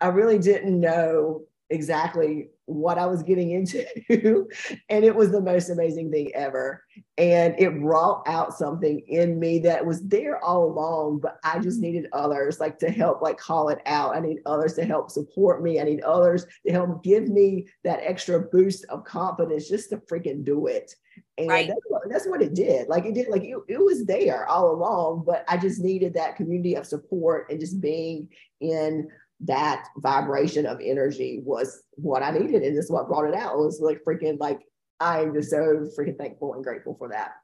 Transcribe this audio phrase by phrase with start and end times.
[0.00, 3.84] I really didn't know exactly what I was getting into.
[4.88, 6.82] and it was the most amazing thing ever.
[7.16, 11.80] And it brought out something in me that was there all along, but I just
[11.80, 14.16] needed others like to help like call it out.
[14.16, 15.80] I need others to help support me.
[15.80, 20.44] I need others to help give me that extra boost of confidence just to freaking
[20.44, 20.94] do it.
[21.36, 21.68] And right.
[21.68, 22.88] that's, what, that's what it did.
[22.88, 26.36] Like it did, like it, it was there all along, but I just needed that
[26.36, 28.28] community of support and just being
[28.60, 29.08] in
[29.40, 32.62] that vibration of energy was what I needed.
[32.62, 33.54] And it's what brought it out.
[33.54, 34.60] It was like freaking like
[35.00, 37.34] I'm just so freaking thankful and grateful for that.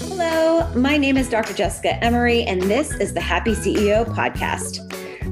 [0.00, 1.54] Hello, my name is Dr.
[1.54, 4.84] Jessica Emery, and this is the Happy CEO podcast.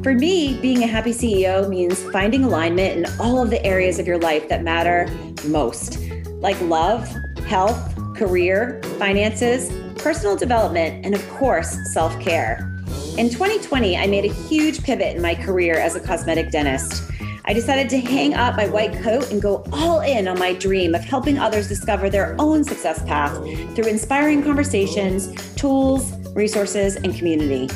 [0.02, 4.06] For me, being a happy CEO means finding alignment in all of the areas of
[4.06, 5.08] your life that matter
[5.46, 5.98] most,
[6.40, 7.06] like love,
[7.46, 9.70] health, career, finances,
[10.00, 12.75] personal development, and of course, self care.
[13.18, 17.10] In 2020, I made a huge pivot in my career as a cosmetic dentist.
[17.46, 20.94] I decided to hang up my white coat and go all in on my dream
[20.94, 23.34] of helping others discover their own success path
[23.74, 27.70] through inspiring conversations, tools, resources, and community.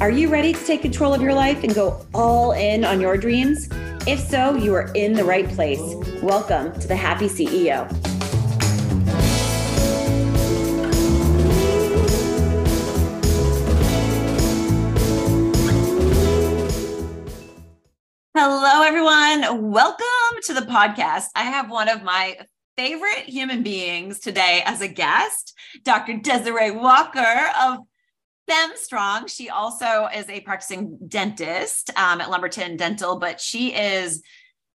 [0.00, 3.16] Are you ready to take control of your life and go all in on your
[3.16, 3.68] dreams?
[4.06, 5.82] If so, you are in the right place.
[6.22, 8.15] Welcome to the Happy CEO.
[18.48, 19.72] Hello, everyone.
[19.72, 21.24] Welcome to the podcast.
[21.34, 22.38] I have one of my
[22.76, 26.18] favorite human beings today as a guest, Dr.
[26.18, 27.78] Desiree Walker of
[28.46, 29.26] Femme Strong.
[29.26, 34.22] She also is a practicing dentist um, at Lumberton Dental, but she is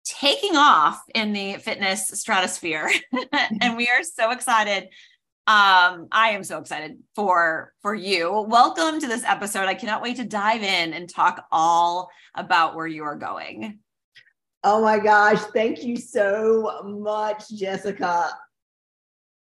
[0.05, 2.91] taking off in the fitness stratosphere.
[3.61, 4.89] and we are so excited
[5.51, 8.47] um i am so excited for for you.
[8.49, 9.67] Welcome to this episode.
[9.67, 13.81] I cannot wait to dive in and talk all about where you are going.
[14.63, 15.41] Oh my gosh.
[15.53, 18.31] Thank you so much jessica.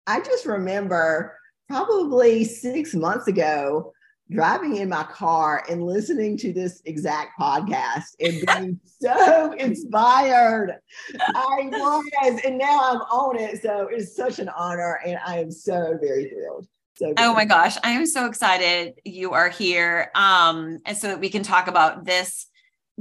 [0.07, 1.37] I just remember
[1.67, 3.93] probably six months ago
[4.31, 10.77] driving in my car and listening to this exact podcast and being so inspired.
[11.19, 13.61] I was, and now I'm on it.
[13.61, 16.67] So it's such an honor, and I am so very thrilled.
[16.95, 20.11] So oh my gosh, I am so excited you are here.
[20.15, 22.47] Um, and so that we can talk about this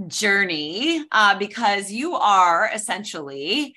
[0.06, 3.74] journey uh, because you are essentially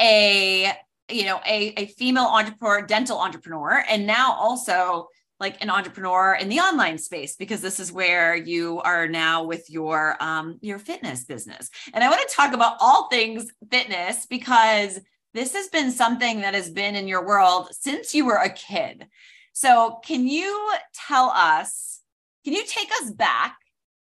[0.00, 0.72] a
[1.08, 5.08] you know a, a female entrepreneur dental entrepreneur and now also
[5.40, 9.68] like an entrepreneur in the online space because this is where you are now with
[9.70, 11.70] your um, your fitness business.
[11.92, 15.00] And I want to talk about all things fitness because
[15.32, 19.06] this has been something that has been in your world since you were a kid.
[19.52, 22.00] So, can you tell us,
[22.44, 23.56] can you take us back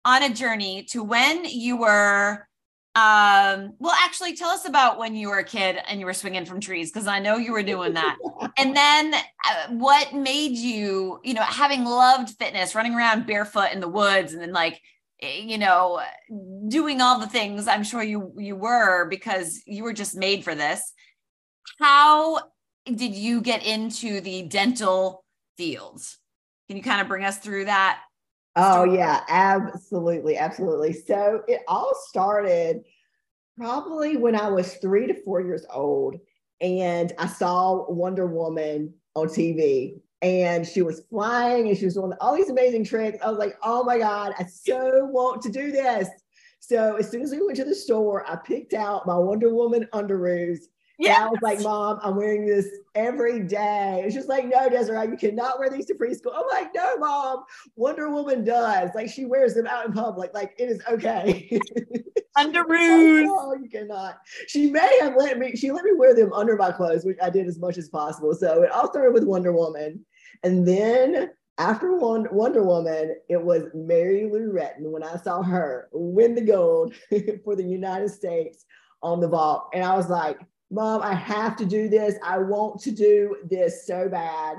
[0.03, 2.47] on a journey to when you were
[2.95, 6.45] um, well, actually, tell us about when you were a kid and you were swinging
[6.45, 8.15] from trees, because I know you were doing that.
[8.57, 13.81] and then uh, what made you, you know, having loved fitness, running around barefoot in
[13.81, 14.79] the woods, and then like,
[15.21, 16.01] eh, you know,
[16.69, 20.55] doing all the things I'm sure you you were because you were just made for
[20.55, 20.93] this.
[21.79, 22.39] How
[22.85, 25.25] did you get into the dental
[25.57, 26.17] fields?
[26.69, 27.99] Can you kind of bring us through that?
[28.55, 30.93] Oh yeah, absolutely, absolutely.
[30.93, 32.83] So it all started
[33.57, 36.17] probably when I was three to four years old,
[36.61, 42.13] and I saw Wonder Woman on TV, and she was flying, and she was doing
[42.21, 43.17] all these amazing tricks.
[43.21, 46.07] I was like, oh my god, I so want to do this.
[46.59, 49.87] So as soon as we went to the store, I picked out my Wonder Woman
[49.93, 50.59] underoos
[50.99, 51.25] yeah.
[51.25, 54.03] I was like, Mom, I'm wearing this every day.
[54.05, 56.33] It's just like, no, Desiree, you cannot wear these to preschool.
[56.35, 57.43] I'm like, no, Mom,
[57.75, 58.91] Wonder Woman does.
[58.95, 60.33] Like, she wears them out in public.
[60.33, 61.59] Like, it is okay.
[62.37, 63.27] Underoos.
[63.29, 64.19] oh, you cannot.
[64.47, 67.29] She may have let me, she let me wear them under my clothes, which I
[67.29, 68.33] did as much as possible.
[68.33, 70.05] So it all started with Wonder Woman.
[70.43, 76.35] And then after Wonder Woman, it was Mary Lou Retton when I saw her win
[76.35, 76.93] the gold
[77.43, 78.65] for the United States
[79.01, 79.69] on the vault.
[79.73, 80.39] And I was like,
[80.71, 82.15] Mom, I have to do this.
[82.23, 84.57] I want to do this so bad.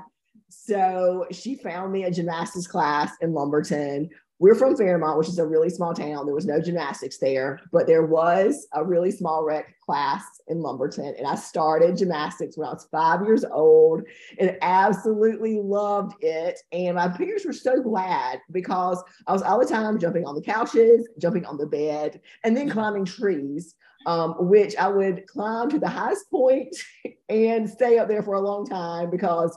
[0.48, 4.08] So she found me a gymnastics class in Lumberton.
[4.38, 6.26] We're from Fairmont, which is a really small town.
[6.26, 11.14] There was no gymnastics there, but there was a really small rec class in Lumberton
[11.16, 14.02] and I started gymnastics when I was five years old
[14.38, 16.60] and absolutely loved it.
[16.70, 20.42] And my parents were so glad because I was all the time jumping on the
[20.42, 25.78] couches, jumping on the bed, and then climbing trees um, which I would climb to
[25.78, 26.76] the highest point
[27.28, 29.56] and stay up there for a long time because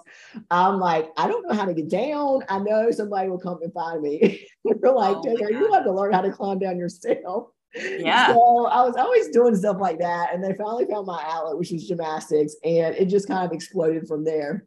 [0.49, 2.43] I'm like, I don't know how to get down.
[2.49, 4.47] I know somebody will come and find me.
[4.63, 7.49] We're like, oh you have to learn how to climb down yourself.
[7.75, 8.33] Yeah.
[8.33, 10.33] So I was always doing stuff like that.
[10.33, 12.55] And they finally found my outlet, which was gymnastics.
[12.63, 14.65] And it just kind of exploded from there.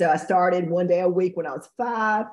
[0.00, 2.26] So I started one day a week when I was five.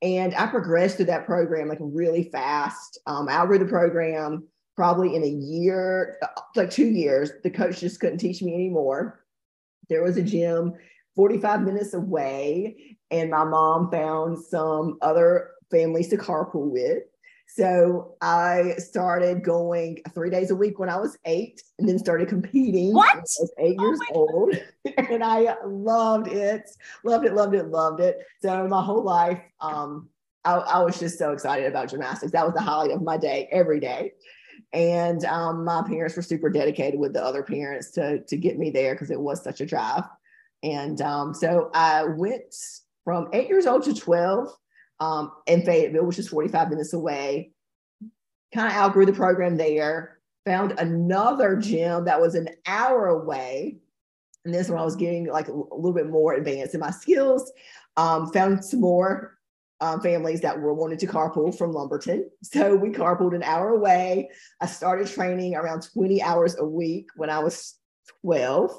[0.00, 2.98] And I progressed through that program like really fast.
[3.06, 4.46] Um, I outgrew the program
[4.76, 6.18] probably in a year,
[6.56, 9.24] like two years, the coach just couldn't teach me anymore.
[9.88, 10.74] There was a gym
[11.16, 17.02] 45 minutes away, and my mom found some other families to carpool with.
[17.46, 22.28] So I started going three days a week when I was eight, and then started
[22.28, 22.94] competing.
[22.94, 23.16] What?
[23.16, 24.54] I was eight oh years old,
[25.10, 26.68] and I loved it,
[27.04, 28.18] loved it, loved it, loved it.
[28.42, 30.08] So my whole life, um,
[30.44, 32.32] I, I was just so excited about gymnastics.
[32.32, 34.14] That was the highlight of my day every day
[34.74, 38.70] and um, my parents were super dedicated with the other parents to to get me
[38.70, 40.02] there because it was such a drive.
[40.62, 42.54] And um, so i went
[43.04, 44.48] from eight years old to 12
[45.00, 47.52] um, in fayetteville which is 45 minutes away.
[48.52, 53.78] Kind of outgrew the program there found another gym that was an hour away.
[54.44, 57.50] And this when i was getting like a little bit more advanced in my skills.
[57.96, 59.33] Um, found some more
[59.80, 62.28] um, families that were wanted to carpool from Lumberton.
[62.42, 64.30] So we carpooled an hour away.
[64.60, 67.74] I started training around 20 hours a week when I was
[68.22, 68.70] 12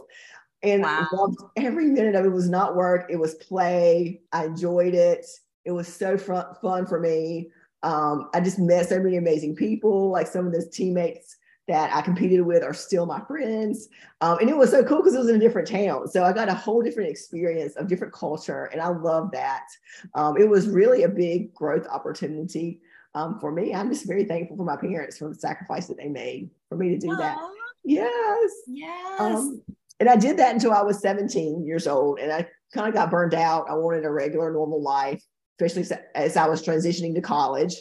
[0.63, 1.07] and wow.
[1.11, 2.29] loved every minute of it.
[2.29, 3.07] it was not work.
[3.09, 4.21] It was play.
[4.31, 5.25] I enjoyed it.
[5.65, 7.51] It was so fun, fun for me.
[7.83, 12.01] Um, I just met so many amazing people, like some of those teammates that I
[12.01, 13.89] competed with are still my friends.
[14.21, 16.07] Um, and it was so cool because it was in a different town.
[16.07, 18.65] So I got a whole different experience of different culture.
[18.65, 19.67] And I love that.
[20.13, 22.81] Um, it was really a big growth opportunity
[23.15, 23.73] um, for me.
[23.73, 26.89] I'm just very thankful for my parents for the sacrifice that they made for me
[26.89, 27.17] to do Aww.
[27.17, 27.37] that.
[27.83, 28.51] Yes.
[28.67, 29.19] Yes.
[29.19, 29.61] Um,
[29.99, 32.19] and I did that until I was 17 years old.
[32.19, 33.69] And I kind of got burned out.
[33.69, 35.23] I wanted a regular, normal life,
[35.59, 37.75] especially as I was transitioning to college.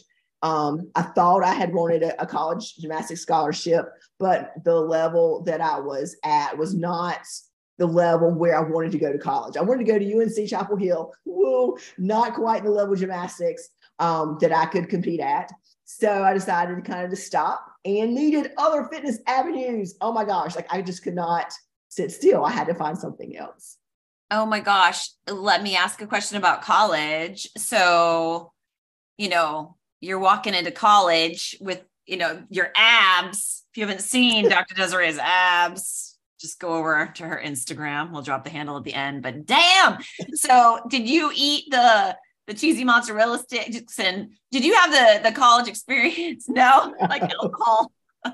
[0.45, 3.87] Um, I thought I had wanted a, a, college gymnastics scholarship,
[4.19, 7.21] but the level that I was at was not
[7.79, 9.57] the level where I wanted to go to college.
[9.57, 11.15] I wanted to go to UNC Chapel Hill.
[11.25, 15.51] Woo, not quite the level gymnastics um, that I could compete at.
[15.87, 19.95] So I decided to kind of to stop and needed other fitness avenues.
[20.03, 21.55] Oh my gosh, like I just could not
[21.89, 22.45] sit still.
[22.45, 23.79] I had to find something else.
[24.31, 25.09] Oh my gosh.
[25.27, 27.49] Let me ask a question about college.
[27.57, 28.53] So,
[29.17, 33.65] you know, you're walking into college with you know your abs.
[33.73, 38.13] If you haven't seen dr desiree's abs just go over to her instagram.
[38.13, 39.99] We'll drop the handle at the end but damn.
[40.35, 42.17] So did you eat the
[42.47, 46.47] the cheesy mozzarella sticks and did you have the the college experience?
[46.49, 46.95] No?
[47.01, 47.91] Like alcohol?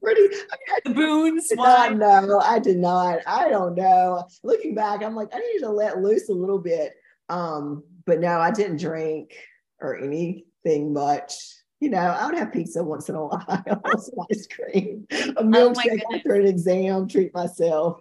[0.00, 3.18] Pretty I mean, the boons no i did not.
[3.26, 4.28] I don't know.
[4.44, 6.92] Looking back i'm like i need to let loose a little bit.
[7.28, 9.34] Um but no i didn't drink
[9.80, 11.34] or any thing much.
[11.80, 15.44] You know, I would have pizza once in a while, some ice cream, a oh
[15.44, 18.00] milkshake oh after an exam, treat myself.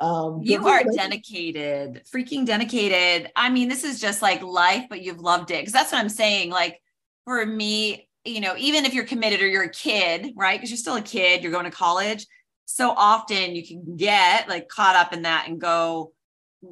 [0.00, 3.32] Um, you are dedicated, freaking dedicated.
[3.34, 5.64] I mean, this is just like life, but you've loved it.
[5.64, 6.50] Cause that's what I'm saying.
[6.50, 6.80] Like
[7.24, 10.58] for me, you know, even if you're committed or you're a kid, right?
[10.58, 12.26] Because you're still a kid, you're going to college.
[12.66, 16.12] So often you can get like caught up in that and go,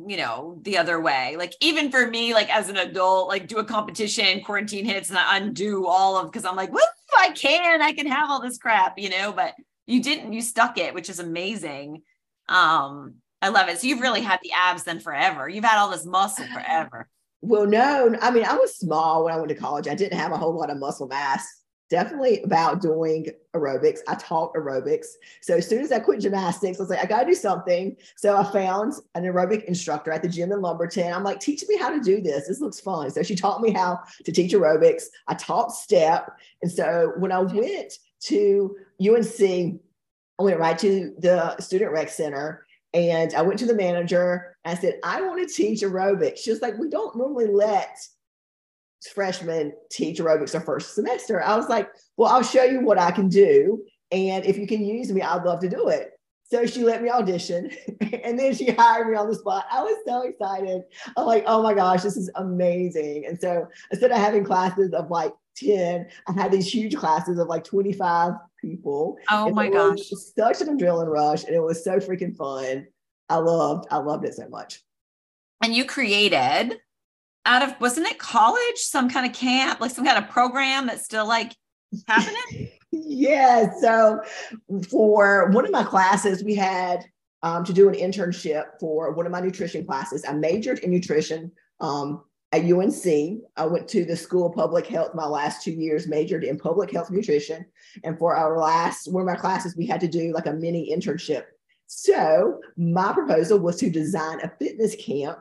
[0.06, 1.37] you know, the other way.
[1.37, 5.19] Like even for me, like as an adult, like do a competition, quarantine hits, and
[5.19, 6.87] I undo all of because I'm like, well,
[7.17, 9.55] I can, I can have all this crap, you know, but
[9.86, 12.03] you didn't, you stuck it, which is amazing.
[12.48, 13.79] Um, I love it.
[13.81, 15.48] So you've really had the abs then forever.
[15.48, 17.08] You've had all this muscle forever.
[17.43, 19.86] Well, no, I mean, I was small when I went to college.
[19.86, 21.46] I didn't have a whole lot of muscle mass
[21.91, 24.00] definitely about doing aerobics.
[24.08, 25.06] I taught aerobics.
[25.43, 27.96] So as soon as I quit gymnastics, I was like, I got to do something.
[28.17, 31.12] So I found an aerobic instructor at the gym in Lumberton.
[31.12, 32.48] I'm like, teach me how to do this.
[32.48, 33.10] This looks fun.
[33.10, 35.05] So she taught me how to teach aerobics.
[35.29, 36.31] I taught step.
[36.62, 39.81] And so when I went to UNC,
[40.38, 44.56] I went right to the student rec center and I went to the manager.
[44.64, 46.38] I said, I want to teach aerobics.
[46.38, 47.98] She was like, we don't normally let
[49.08, 51.43] freshmen teach aerobics their first semester.
[51.43, 53.84] I was like, well, I'll show you what I can do.
[54.11, 56.13] And if you can use me, I'd love to do it.
[56.44, 57.70] So she let me audition
[58.23, 59.67] and then she hired me on the spot.
[59.70, 60.82] I was so excited.
[61.17, 63.25] I'm like, oh my gosh, this is amazing.
[63.27, 67.49] And so instead of having classes of like 10, I had these huge classes of
[67.49, 69.17] like 25 people.
[69.31, 70.01] Oh my gosh.
[70.37, 71.44] Such an adrenaline rush.
[71.44, 72.87] And it was so freaking fun.
[73.29, 74.82] I loved, I loved it so much.
[75.63, 76.79] And you created
[77.46, 81.05] out of wasn't it college, some kind of camp, like some kind of program that's
[81.05, 81.55] still like
[82.08, 82.70] happening?
[82.91, 83.70] yeah.
[83.81, 84.20] So
[84.91, 87.05] for one of my classes, we had
[87.43, 90.24] um, to do an internship for one of my nutrition classes.
[90.27, 92.22] I majored in nutrition um,
[92.53, 93.05] at UNC.
[93.56, 96.91] I went to the School of Public Health my last two years, majored in public
[96.91, 97.67] health nutrition.
[98.03, 100.94] And for our last one of our classes, we had to do like a mini
[100.96, 101.43] internship.
[101.86, 105.39] So my proposal was to design a fitness camp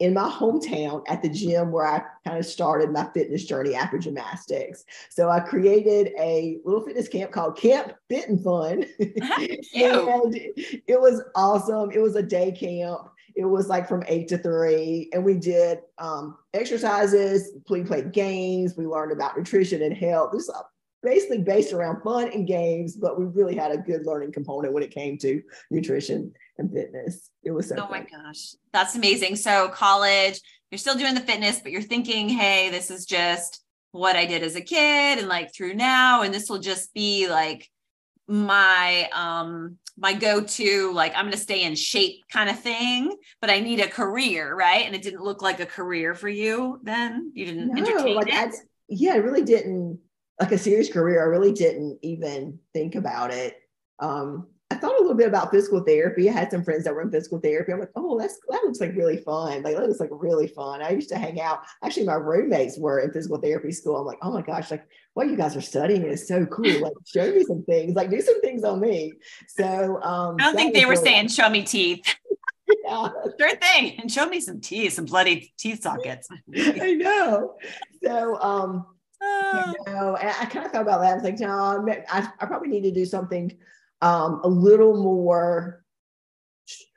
[0.00, 3.98] in my hometown at the gym where I kind of started my fitness journey after
[3.98, 4.84] gymnastics.
[5.08, 8.84] So I created a little fitness camp called Camp Fit and Fun.
[8.98, 11.90] and it was awesome.
[11.92, 13.10] It was a day camp.
[13.36, 17.50] It was like from eight to three, and we did um, exercises.
[17.68, 18.76] We played games.
[18.76, 20.30] We learned about nutrition and health.
[20.32, 20.48] This
[21.04, 24.82] basically based around fun and games, but we really had a good learning component when
[24.82, 27.30] it came to nutrition and fitness.
[27.44, 27.76] It was so.
[27.76, 27.90] Oh fun.
[27.90, 29.36] my gosh, that's amazing!
[29.36, 34.16] So college, you're still doing the fitness, but you're thinking, hey, this is just what
[34.16, 37.70] I did as a kid, and like through now, and this will just be like
[38.26, 43.50] my um my go-to like i'm going to stay in shape kind of thing but
[43.50, 47.30] i need a career right and it didn't look like a career for you then
[47.34, 48.50] you didn't no, entertain like it I,
[48.88, 50.00] yeah i really didn't
[50.40, 53.56] like a serious career i really didn't even think about it
[54.00, 56.28] um I thought a little bit about physical therapy.
[56.28, 57.70] I had some friends that were in physical therapy.
[57.70, 59.62] I'm like, oh, that's that looks like really fun.
[59.62, 60.82] Like that looks like really fun.
[60.82, 61.60] I used to hang out.
[61.84, 63.96] Actually, my roommates were in physical therapy school.
[63.96, 66.80] I'm like, oh my gosh, like what you guys are studying is so cool.
[66.80, 67.94] Like show me some things.
[67.94, 69.12] Like do some things on me.
[69.48, 72.02] So um, I don't think they were really saying show me teeth.
[72.84, 73.08] yeah.
[73.38, 74.00] Sure thing.
[74.00, 76.28] And show me some teeth, some bloody teeth sockets.
[76.56, 77.56] I know.
[78.02, 78.86] So um
[79.24, 81.12] you know, and I kind of thought about that.
[81.12, 83.56] I was like, no, I, I probably need to do something
[84.00, 85.84] um, a little more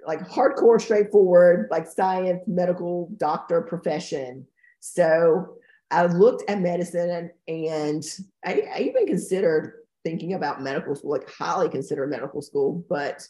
[0.05, 4.45] like hardcore, straightforward, like science, medical doctor profession.
[4.79, 5.57] So
[5.91, 8.03] I looked at medicine and, and
[8.45, 13.27] I, I even considered thinking about medical school, like highly considered medical school, but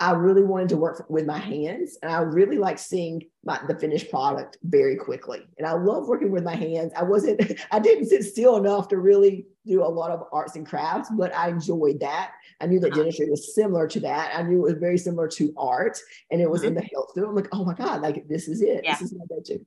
[0.00, 3.78] I really wanted to work with my hands and I really like seeing my, the
[3.78, 5.46] finished product very quickly.
[5.56, 6.92] And I love working with my hands.
[6.96, 10.66] I wasn't, I didn't sit still enough to really do a lot of arts and
[10.66, 12.32] crafts, but I enjoyed that.
[12.60, 13.02] I knew that uh-huh.
[13.02, 14.36] dentistry was similar to that.
[14.36, 15.98] I knew it was very similar to art
[16.30, 16.68] and it was mm-hmm.
[16.68, 17.28] in the health field.
[17.28, 18.80] I'm like, oh my God, like this is it.
[18.82, 18.94] Yeah.
[18.98, 19.64] This is my go-to.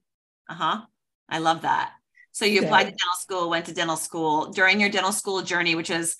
[0.49, 0.81] Uh-huh.
[1.29, 1.93] I love that.
[2.33, 5.73] So you applied to dental school, went to dental school during your dental school journey,
[5.73, 6.17] which was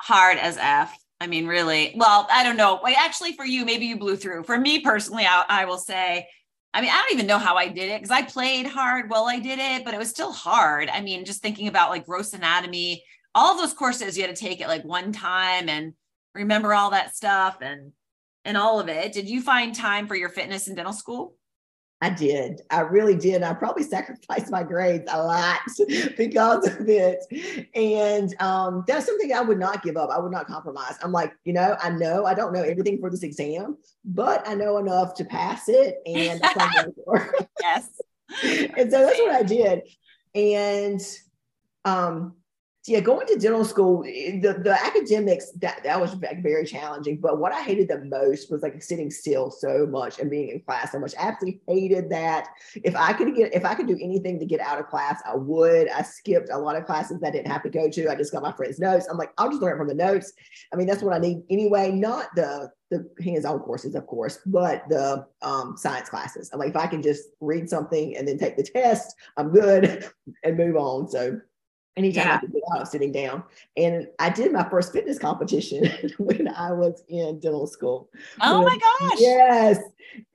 [0.00, 2.80] hard as F I mean, really, well, I don't know.
[2.96, 4.44] Actually, for you, maybe you blew through.
[4.44, 6.28] For me personally, I, I will say,
[6.72, 9.24] I mean, I don't even know how I did it because I played hard while
[9.24, 10.88] I did it, but it was still hard.
[10.88, 13.02] I mean, just thinking about like gross anatomy,
[13.34, 15.94] all those courses you had to take it like one time and
[16.34, 17.92] remember all that stuff and
[18.44, 19.12] and all of it.
[19.12, 21.34] Did you find time for your fitness in dental school?
[22.00, 22.62] I did.
[22.70, 23.42] I really did.
[23.42, 25.60] I probably sacrificed my grades a lot
[26.16, 27.24] because of it.
[27.74, 30.10] And um, that's something I would not give up.
[30.10, 30.96] I would not compromise.
[31.02, 34.54] I'm like, you know, I know I don't know everything for this exam, but I
[34.54, 35.96] know enough to pass it.
[36.06, 37.34] And that's what I'm for.
[37.60, 37.88] yes.
[38.42, 39.82] and so that's what I did.
[40.34, 41.00] And
[41.84, 42.34] um,
[42.88, 47.18] yeah, going to dental school, eh, the, the academics that that was very challenging.
[47.20, 50.60] But what I hated the most was like sitting still so much and being in
[50.60, 51.14] class so much.
[51.18, 52.48] I absolutely hated that.
[52.74, 55.36] If I could get if I could do anything to get out of class, I
[55.36, 55.88] would.
[55.90, 58.10] I skipped a lot of classes that I didn't have to go to.
[58.10, 59.06] I just got my friends' notes.
[59.10, 60.32] I'm like, I'll just learn from the notes.
[60.72, 61.90] I mean, that's what I need anyway.
[61.90, 66.50] Not the the hands-on courses, of course, but the um, science classes.
[66.52, 70.08] I'm like, if I can just read something and then take the test, I'm good
[70.44, 71.08] and move on.
[71.08, 71.38] So
[71.98, 72.36] anytime yeah.
[72.36, 73.42] I could get out sitting down.
[73.76, 78.08] And I did my first fitness competition when I was in dental school.
[78.40, 79.18] Oh my gosh.
[79.18, 79.78] Yes.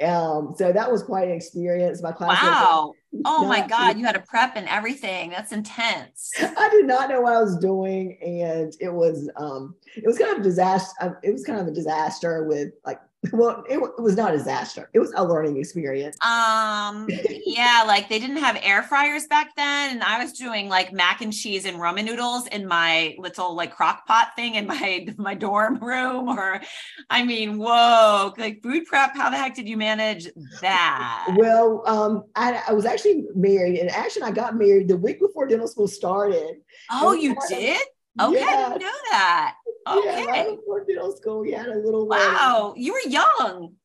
[0.05, 2.01] Um, so that was quite an experience.
[2.01, 2.41] My class.
[2.43, 2.93] Wow.
[3.25, 3.99] Oh my God.
[3.99, 5.29] You had a prep and everything.
[5.29, 6.31] That's intense.
[6.39, 8.17] I did not know what I was doing.
[8.23, 11.19] And it was um it was kind of a disaster.
[11.21, 12.99] It was kind of a disaster with like
[13.31, 14.89] well it, it, was not a disaster.
[14.93, 16.17] It was a learning experience.
[16.25, 17.07] Um
[17.45, 21.21] yeah like they didn't have air fryers back then and i was doing like mac
[21.21, 25.33] and cheese and ramen noodles in my little like crock pot thing in my my
[25.33, 26.61] dorm room or
[27.09, 30.27] i mean whoa like food prep how the heck did you manage
[30.61, 31.35] that?
[31.37, 35.47] Well um i, I was actually married and actually i got married the week before
[35.47, 36.55] dental school started.
[36.91, 37.81] Oh you did?
[38.21, 38.43] Okay.
[38.43, 39.55] I didn't know that.
[39.87, 40.25] Okay.
[40.25, 42.07] Yeah, before middle school, we had a little.
[42.07, 42.83] Wow, wedding.
[42.83, 43.75] you were young.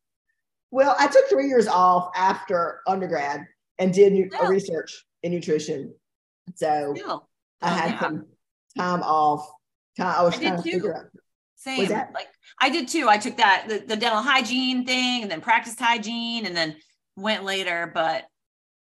[0.70, 3.46] Well, I took three years off after undergrad
[3.78, 5.94] and did a research in nutrition.
[6.54, 6.94] So.
[7.60, 8.00] I had yeah.
[8.00, 8.26] some
[8.76, 9.48] time off.
[9.96, 10.70] Time, I was I trying to too.
[10.72, 11.04] figure out.
[11.56, 11.88] Same.
[11.88, 12.28] that- Like
[12.60, 13.08] I did too.
[13.08, 16.76] I took that the, the dental hygiene thing and then practiced hygiene and then
[17.16, 18.24] went later, but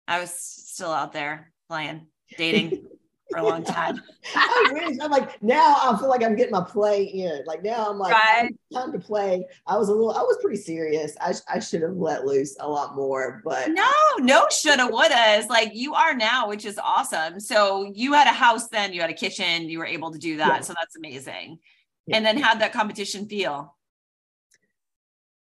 [0.08, 2.86] I was still out there playing, dating
[3.30, 4.02] for a long time.
[4.36, 4.98] I wish.
[5.02, 5.76] I'm like now.
[5.82, 7.44] I feel like I'm getting my play in.
[7.46, 8.52] Like now, I'm like Right.
[8.74, 9.46] time to play.
[9.68, 10.12] I was a little.
[10.12, 11.16] I was pretty serious.
[11.22, 15.48] I, I should have let loose a lot more, but No, no shoulda, wouldas.
[15.50, 17.40] Like you are now, which is awesome.
[17.40, 20.38] So you had a house then, you had a kitchen, you were able to do
[20.38, 20.48] that.
[20.48, 20.62] Yeah.
[20.62, 21.60] So that's amazing.
[22.06, 22.18] Yeah.
[22.18, 23.76] And then how'd that competition feel?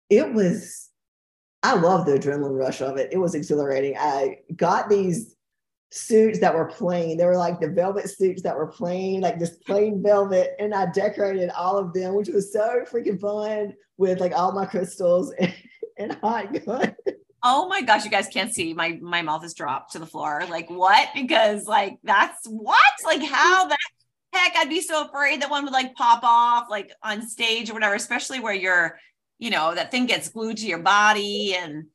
[0.10, 0.90] it was.
[1.64, 3.14] I love the adrenaline rush of it.
[3.14, 3.96] It was exhilarating.
[3.98, 5.36] I got these
[5.92, 7.18] suits that were plain.
[7.18, 10.88] They were like the velvet suits that were plain, like just plain velvet, and I
[10.92, 15.54] decorated all of them, which was so freaking fun with like all my crystals and,
[15.98, 16.96] and hot gun.
[17.44, 20.44] Oh my gosh, you guys can't see my my mouth is dropped to the floor.
[20.50, 21.10] Like what?
[21.14, 22.78] Because like that's what?
[23.04, 23.78] Like how the
[24.34, 27.74] heck I'd be so afraid that one would like pop off like on stage or
[27.74, 28.98] whatever, especially where you're,
[29.40, 31.86] you know, that thing gets glued to your body and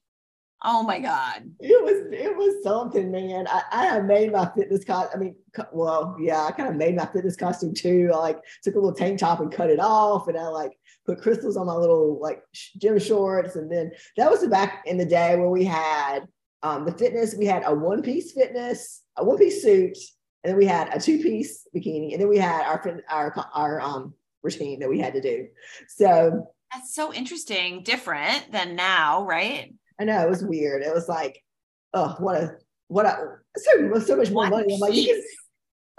[0.67, 1.49] oh my God.
[1.61, 3.47] It was it was something, man.
[3.49, 5.11] I, I made my fitness costume.
[5.15, 8.11] I mean, co- well, yeah, I kind of made my fitness costume too.
[8.13, 10.73] I like took a little tank top and cut it off, and I like
[11.07, 13.55] put crystals on my little like gym shorts.
[13.57, 16.27] And then that was back in the day where we had
[16.63, 17.35] um, the fitness.
[17.35, 19.97] We had a one piece fitness, a one piece suit,
[20.43, 23.81] and then we had a two piece bikini, and then we had our our our
[23.81, 25.47] um routine that we had to do.
[25.89, 29.73] So That's so interesting, different than now, right?
[30.01, 30.83] I know it was weird.
[30.83, 31.43] It was like,
[31.95, 32.57] oh, what a
[32.89, 34.75] what a so so much more One money.
[34.75, 35.23] I'm like, you can.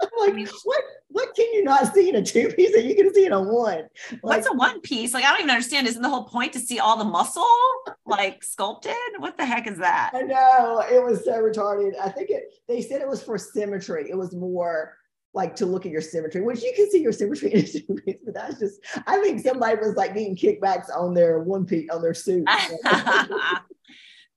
[0.00, 3.12] I'm like, what what can you not see in a two piece that you can
[3.12, 3.88] see in a one?
[4.10, 5.12] Like, What's a one piece?
[5.12, 5.86] Like I don't even understand.
[5.86, 7.44] Isn't the whole point to see all the muscle
[8.06, 8.94] like sculpted?
[9.18, 10.12] What the heck is that?
[10.14, 11.92] I know it was so retarded.
[12.00, 12.54] I think it.
[12.68, 14.08] They said it was for symmetry.
[14.08, 14.94] It was more
[15.34, 17.94] like to look at your symmetry, which you can see your symmetry in a two
[18.04, 18.18] piece.
[18.24, 18.80] But that's just.
[19.06, 22.46] I think somebody was like getting kickbacks on their one piece on their suit.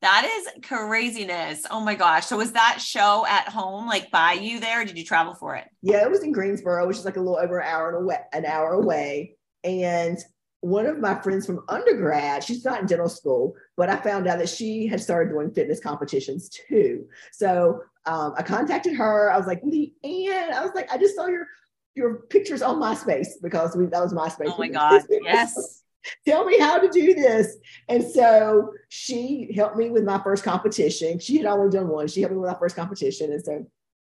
[0.01, 1.65] that is craziness.
[1.69, 2.25] Oh my gosh.
[2.25, 4.81] So was that show at home, like by you there?
[4.81, 5.65] Or did you travel for it?
[5.81, 8.17] Yeah, it was in Greensboro, which is like a little over an hour and away,
[8.33, 9.35] an hour away.
[9.63, 10.17] And
[10.61, 14.39] one of my friends from undergrad, she's not in dental school, but I found out
[14.39, 17.05] that she had started doing fitness competitions too.
[17.31, 19.31] So um, I contacted her.
[19.31, 21.47] I was like, Leanne, I was like, I just saw your
[21.93, 24.53] your pictures on MySpace because we, that was MySpace.
[24.53, 25.01] Oh my God.
[25.09, 25.80] Yes.
[26.27, 27.57] tell me how to do this.
[27.89, 31.19] And so she helped me with my first competition.
[31.19, 32.07] She had only done one.
[32.07, 33.31] She helped me with my first competition.
[33.31, 33.65] And so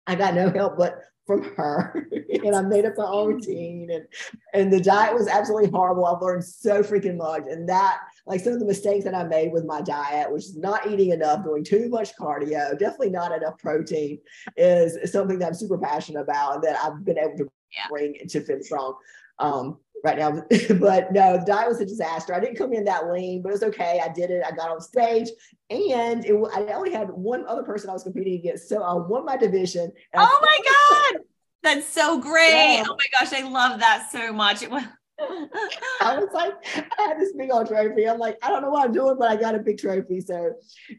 [0.07, 2.09] I got no help but from her.
[2.45, 3.91] and I made up my own routine.
[3.91, 4.07] And
[4.53, 6.05] and the diet was absolutely horrible.
[6.05, 7.45] I've learned so freaking much.
[7.49, 10.57] And that, like some of the mistakes that I made with my diet, which is
[10.57, 14.19] not eating enough, doing too much cardio, definitely not enough protein,
[14.57, 17.89] is something that I'm super passionate about and that I've been able to Yeah.
[17.89, 18.95] bring into Femme Strong.
[19.39, 20.31] Um, right now.
[20.79, 22.35] but no, the diet was a disaster.
[22.35, 24.01] I didn't come in that lean, but it was okay.
[24.05, 24.45] I did it.
[24.47, 25.31] I got on stage,
[25.71, 29.25] and it, I only had one other person I was competing against, so I won
[29.25, 29.91] my division.
[30.13, 31.25] and I Oh my God.
[31.63, 32.51] That's so great.
[32.51, 32.85] Yeah.
[32.87, 33.33] Oh my gosh.
[33.33, 34.63] I love that so much.
[34.63, 34.85] It was
[35.19, 36.53] I was like,
[36.99, 38.09] I had this big old trophy.
[38.09, 40.21] I'm like, I don't know what I'm doing, but I got a big trophy.
[40.21, 40.55] So,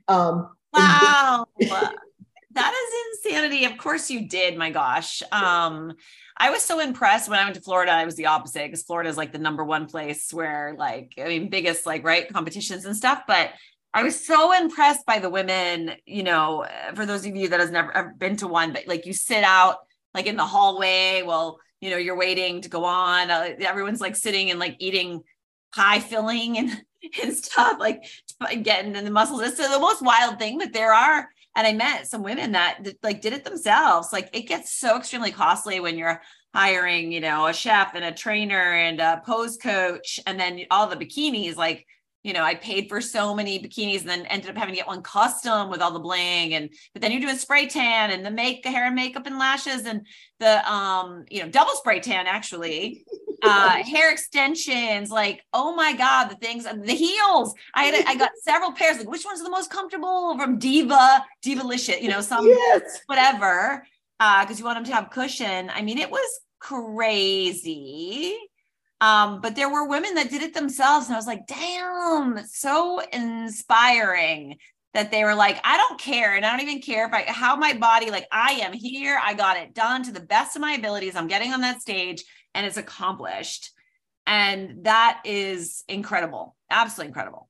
[0.07, 1.45] um, wow.
[1.59, 3.65] that is insanity.
[3.65, 4.57] Of course you did.
[4.57, 5.21] My gosh.
[5.31, 5.93] Um,
[6.37, 7.91] I was so impressed when I went to Florida.
[7.93, 11.27] I was the opposite because Florida is like the number one place where, like, I
[11.27, 13.21] mean, biggest like right competitions and stuff.
[13.25, 13.51] But
[13.93, 15.91] I was so impressed by the women.
[16.05, 19.05] You know, for those of you that has never ever been to one, but like
[19.05, 19.77] you sit out
[20.13, 21.23] like in the hallway.
[21.25, 23.31] Well, you know, you're waiting to go on.
[23.31, 25.21] Uh, everyone's like sitting and like eating
[25.73, 26.81] pie filling and
[27.23, 28.03] and stuff like
[28.63, 29.41] getting in the muscles.
[29.41, 33.21] It's the most wild thing, but there are and I met some women that, like
[33.21, 34.11] did it themselves.
[34.11, 36.21] Like it gets so extremely costly when you're
[36.53, 40.87] hiring, you know, a chef and a trainer and a pose coach, and then all
[40.87, 41.55] the bikinis.
[41.55, 41.85] Like,
[42.25, 44.87] you know, I paid for so many bikinis and then ended up having to get
[44.87, 46.55] one custom with all the bling.
[46.55, 49.37] And but then you're doing spray tan and the make the hair and makeup and
[49.37, 50.07] lashes and
[50.39, 53.05] the um, you know, double spray tan actually
[53.43, 57.53] uh hair extensions like oh my god the things the heels.
[57.75, 60.57] I had a, i got several pairs like which one's are the most comfortable from
[60.57, 63.85] diva divalicious you know some yes, whatever
[64.19, 65.69] uh because you want them to have cushion.
[65.69, 68.35] I mean it was crazy
[69.01, 72.99] um but there were women that did it themselves and i was like damn so
[73.11, 74.57] inspiring
[74.93, 77.55] that they were like i don't care and i don't even care if i how
[77.55, 80.73] my body like i am here i got it done to the best of my
[80.73, 82.23] abilities i'm getting on that stage
[82.55, 83.71] and it's accomplished.
[84.25, 87.47] And that is incredible absolutely incredible.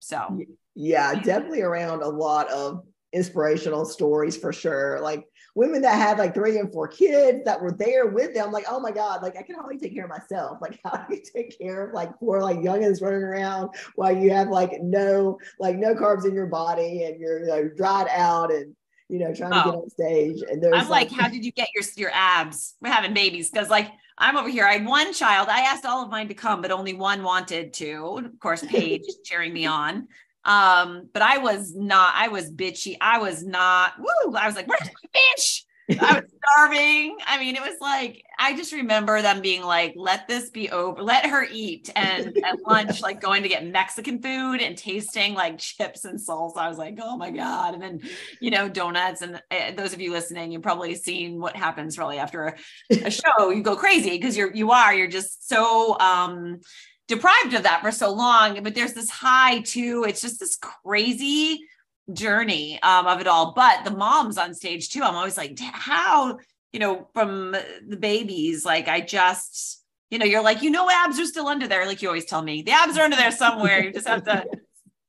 [0.00, 0.40] So.
[0.74, 5.00] Yeah, definitely around a lot of inspirational stories for sure.
[5.00, 5.24] Like
[5.58, 8.52] women that had like three and four kids that were there with them.
[8.52, 10.58] Like, oh my God, like I can only take care of myself.
[10.68, 14.30] Like, how do you take care of like four like youngins running around while you
[14.30, 18.52] have like no, like no carbs in your body and you're you know, dried out
[18.52, 18.76] and
[19.08, 19.56] you know, trying oh.
[19.56, 19.82] to get oh.
[19.82, 20.42] on stage.
[20.48, 22.74] And there's I'm like, like, how did you get your your abs?
[22.80, 24.64] We're having babies because like I'm over here.
[24.64, 25.48] I had one child.
[25.48, 28.22] I asked all of mine to come, but only one wanted to.
[28.24, 30.08] Of course, Paige cheering me on.
[30.44, 32.96] Um, but I was not, I was bitchy.
[33.00, 35.64] I was not, woo, I was like, where's my fish?
[35.90, 37.16] I was starving.
[37.26, 41.02] I mean, it was like, I just remember them being like, let this be over,
[41.02, 41.90] let her eat.
[41.96, 46.58] And at lunch, like going to get Mexican food and tasting like chips and salsa.
[46.58, 47.74] I was like, oh my God.
[47.74, 48.00] And then,
[48.40, 49.22] you know, donuts.
[49.22, 52.56] And uh, those of you listening, you've probably seen what happens really after
[52.90, 53.50] a, a show.
[53.50, 56.60] You go crazy because you're, you are, you're just so, um,
[57.08, 60.04] deprived of that for so long but there's this high too.
[60.06, 61.66] It's just this crazy
[62.12, 63.52] journey um, of it all.
[63.54, 65.02] But the moms on stage too.
[65.02, 66.38] I'm always like how?
[66.72, 67.52] You know from
[67.88, 71.66] the babies like i just you know you're like you know abs are still under
[71.66, 72.60] there like you always tell me.
[72.60, 73.82] The abs are under there somewhere.
[73.82, 74.44] You just have to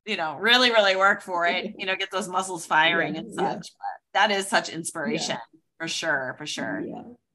[0.05, 3.33] you know really really work for it you know get those muscles firing yeah, and
[3.33, 3.43] such.
[3.43, 3.51] Yeah.
[3.53, 5.59] but that is such inspiration yeah.
[5.77, 6.81] for sure for sure.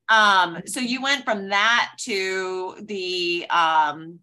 [0.08, 4.20] Um so you went from that to the um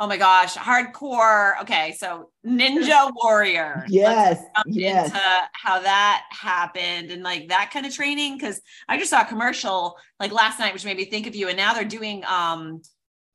[0.00, 1.60] Oh my gosh, hardcore.
[1.60, 3.84] Okay, so Ninja Warrior.
[3.88, 4.42] Yes.
[4.66, 5.06] yes.
[5.06, 5.20] Into
[5.52, 8.40] how that happened and like that kind of training.
[8.40, 11.48] Cause I just saw a commercial like last night, which made me think of you.
[11.48, 12.82] And now they're doing um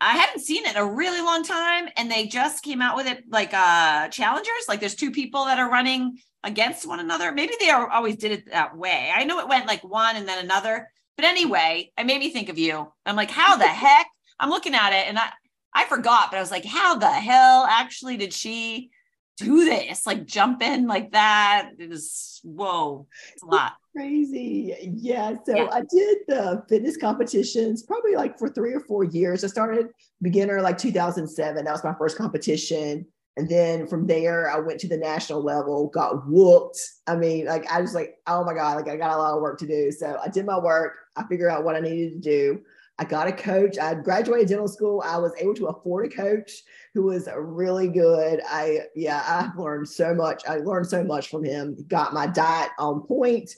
[0.01, 1.87] I hadn't seen it in a really long time.
[1.95, 4.65] And they just came out with it like uh challengers.
[4.67, 7.31] Like there's two people that are running against one another.
[7.31, 9.11] Maybe they are, always did it that way.
[9.15, 10.89] I know it went like one and then another.
[11.15, 12.91] But anyway, it made me think of you.
[13.05, 14.07] I'm like, how the heck?
[14.39, 15.31] I'm looking at it and I
[15.73, 18.91] I forgot, but I was like, how the hell actually did she
[19.37, 20.05] do this?
[20.05, 21.71] Like jump in like that?
[21.77, 23.73] It was whoa, it's a lot.
[23.95, 24.93] Crazy.
[24.95, 25.35] Yeah.
[25.45, 25.67] So yeah.
[25.71, 29.43] I did the fitness competitions probably like for three or four years.
[29.43, 29.87] I started
[30.21, 31.65] beginner like 2007.
[31.65, 33.05] That was my first competition.
[33.37, 36.77] And then from there, I went to the national level, got whooped.
[37.07, 39.41] I mean, like, I was like, oh my God, like, I got a lot of
[39.41, 39.93] work to do.
[39.93, 40.93] So I did my work.
[41.15, 42.61] I figured out what I needed to do.
[42.99, 43.79] I got a coach.
[43.79, 45.01] I graduated dental school.
[45.05, 46.51] I was able to afford a coach
[46.93, 48.41] who was really good.
[48.45, 50.43] I, yeah, I learned so much.
[50.45, 51.77] I learned so much from him.
[51.87, 53.51] Got my diet on point.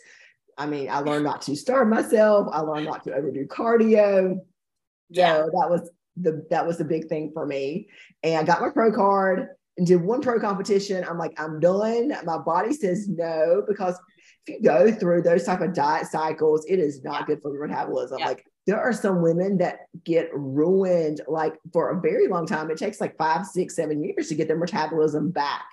[0.60, 2.50] I mean, I learned not to starve myself.
[2.52, 4.38] I learned not to overdo cardio.
[5.10, 7.90] Yeah, so that was the that was the big thing for me.
[8.22, 11.04] And I got my pro card and did one pro competition.
[11.04, 12.14] I'm like, I'm done.
[12.26, 13.98] My body says no because
[14.46, 17.68] if you go through those type of diet cycles, it is not good for your
[17.68, 18.20] metabolism.
[18.20, 18.28] Yeah.
[18.28, 22.70] Like there are some women that get ruined like for a very long time.
[22.70, 25.66] It takes like five, six, seven years to get their metabolism back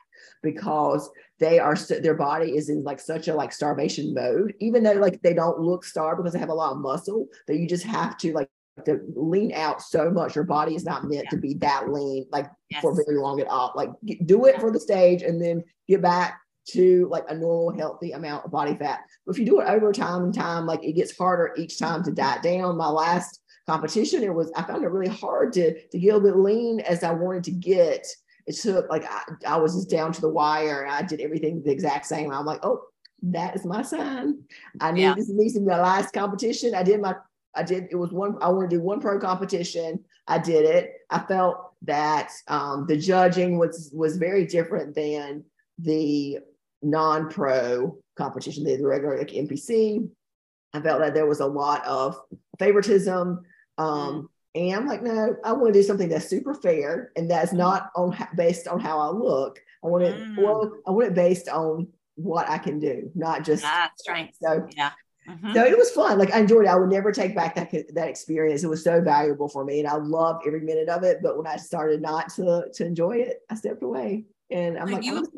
[0.43, 4.93] because they are their body is in like such a like starvation mode even though
[4.93, 7.85] like they don't look starved because they have a lot of muscle that you just
[7.85, 8.49] have to like
[8.85, 11.31] to lean out so much your body is not meant yeah.
[11.31, 12.81] to be that lean like yes.
[12.81, 13.91] for very long at all like
[14.25, 18.45] do it for the stage and then get back to like a normal healthy amount
[18.45, 19.01] of body fat.
[19.27, 22.03] But if you do it over time and time, like it gets harder each time
[22.05, 22.77] to diet down.
[22.77, 26.37] My last competition, it was I found it really hard to to get a bit
[26.37, 28.07] lean as I wanted to get.
[28.47, 30.83] It took like I, I was just down to the wire.
[30.83, 32.33] and I did everything the exact same.
[32.33, 32.81] I'm like, oh,
[33.23, 34.43] that is my sign.
[34.81, 35.15] I knew yeah.
[35.15, 36.75] this needs to be my last competition.
[36.75, 37.15] I did my
[37.55, 40.05] I did it was one I want to do one pro competition.
[40.27, 40.93] I did it.
[41.11, 45.45] I felt that um, the judging was was very different than
[45.79, 46.39] the
[46.83, 50.09] non-pro competition, the regular like NPC.
[50.75, 52.21] I felt that there was a lot of
[52.59, 53.41] favoritism.
[53.79, 57.53] Um, and I'm like, no, I want to do something that's super fair and that's
[57.53, 57.59] mm.
[57.59, 59.61] not on based on how I look.
[59.85, 60.43] I want it mm.
[60.43, 64.37] well, I want it based on what I can do, not just ah, strength.
[64.43, 64.91] So yeah.
[65.29, 65.53] Mm-hmm.
[65.53, 66.19] So it was fun.
[66.19, 66.69] Like I enjoyed it.
[66.69, 68.65] I would never take back that that experience.
[68.65, 71.19] It was so valuable for me, and I loved every minute of it.
[71.23, 74.25] But when I started not to to enjoy it, I stepped away.
[74.51, 75.29] And I'm like, you,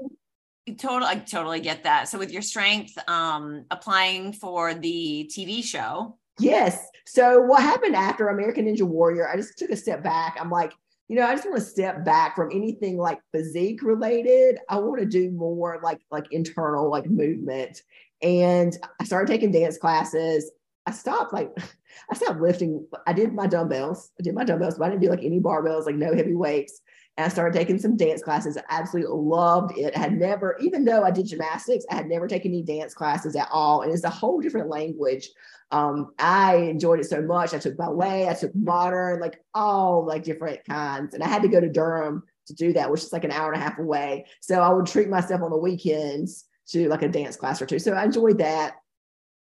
[0.79, 2.09] Total, I totally get that.
[2.09, 6.19] So with your strength, um, applying for the TV show.
[6.39, 6.87] Yes.
[7.07, 9.29] So what happened after American Ninja Warrior?
[9.29, 10.37] I just took a step back.
[10.41, 10.73] I'm like,
[11.09, 14.59] you know, I just want to step back from anything like physique related.
[14.69, 17.83] I want to do more like like internal like movement.
[18.23, 20.53] And I started taking dance classes.
[20.87, 21.51] I stopped like
[22.11, 22.87] I stopped lifting.
[23.07, 24.13] I did my dumbbells.
[24.21, 26.81] I did my dumbbells, but I didn't do like any barbells, like no heavy weights.
[27.17, 28.57] And I started taking some dance classes.
[28.57, 29.97] I absolutely loved it.
[29.97, 33.37] I had never, even though I did gymnastics, I had never taken any dance classes
[33.37, 33.83] at all.
[33.83, 35.29] And it's a whole different language.
[35.71, 37.53] Um, I enjoyed it so much.
[37.53, 41.15] I took ballet, I took modern, like all like different kinds.
[41.15, 43.53] And I had to go to Durham to do that, which is like an hour
[43.53, 44.27] and a half away.
[44.41, 47.79] So I would treat myself on the weekends to like a dance class or two.
[47.79, 48.77] So I enjoyed that.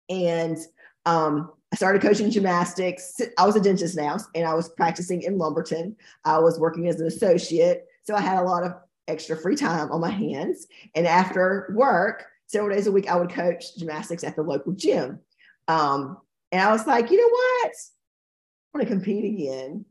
[0.08, 0.58] And
[1.06, 3.20] Um, I started coaching gymnastics.
[3.38, 5.96] I was a dentist now, and I was practicing in Lumberton.
[6.24, 8.72] I was working as an associate, so I had a lot of
[9.06, 10.66] extra free time on my hands.
[10.94, 15.20] And after work, several days a week, I would coach gymnastics at the local gym.
[15.68, 16.18] Um,
[16.50, 17.72] and I was like, you know what?
[17.72, 19.84] I want to compete again.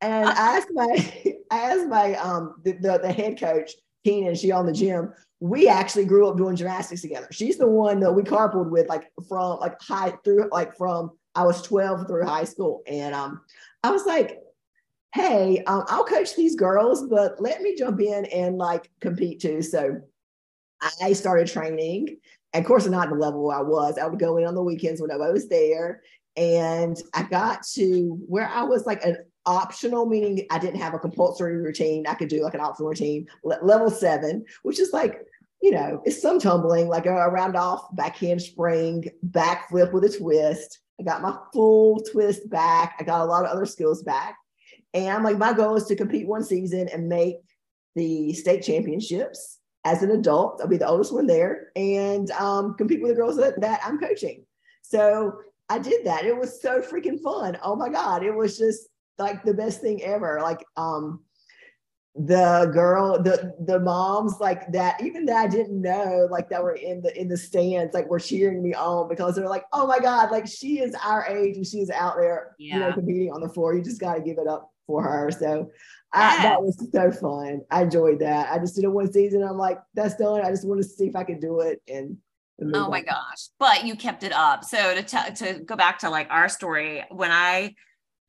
[0.00, 1.12] And I asked my,
[1.50, 3.72] I asked my um the, the, the head coach,
[4.04, 5.12] Tina, she on the gym.
[5.40, 7.28] We actually grew up doing gymnastics together.
[7.30, 11.44] She's the one that we carpooled with, like from like high through like from I
[11.44, 12.82] was 12 through high school.
[12.86, 13.42] And um,
[13.82, 14.40] I was like,
[15.14, 19.62] hey, um, I'll coach these girls, but let me jump in and like compete too.
[19.62, 20.00] So
[21.02, 22.18] I started training.
[22.52, 23.98] And of course, not the level I was.
[23.98, 26.02] I would go in on the weekends when I was there.
[26.36, 30.98] And I got to where I was like an optional, meaning I didn't have a
[30.98, 32.06] compulsory routine.
[32.06, 35.24] I could do like an optional routine, level seven, which is like,
[35.62, 40.04] you know, it's some tumbling, like a, a round off, back handspring, back flip with
[40.04, 40.80] a twist.
[41.00, 42.96] I got my full twist back.
[42.98, 44.36] I got a lot of other skills back.
[44.94, 47.36] And I'm like, my goal is to compete one season and make
[47.94, 50.60] the state championships as an adult.
[50.60, 53.98] I'll be the oldest one there and um, compete with the girls that, that I'm
[53.98, 54.44] coaching.
[54.82, 56.24] So I did that.
[56.24, 57.58] It was so freaking fun.
[57.62, 58.22] Oh my God.
[58.22, 60.40] It was just like the best thing ever.
[60.42, 61.20] Like um
[62.18, 66.74] the girl, the the moms like that, even that I didn't know, like that were
[66.74, 69.98] in the in the stands, like were cheering me on because they're like, oh my
[69.98, 72.74] God, like she is our age and she's out there, yeah.
[72.74, 73.74] you know, competing on the floor.
[73.74, 75.30] You just gotta give it up for her.
[75.30, 75.70] So
[76.12, 77.60] I, that was so fun.
[77.70, 78.50] I enjoyed that.
[78.50, 79.42] I just did it one season.
[79.42, 80.40] I'm like, that's done.
[80.42, 81.82] I just want to see if I could do it.
[81.86, 82.16] And
[82.62, 83.04] oh my on.
[83.04, 83.48] gosh!
[83.58, 84.64] But you kept it up.
[84.64, 87.74] So to t- to go back to like our story, when I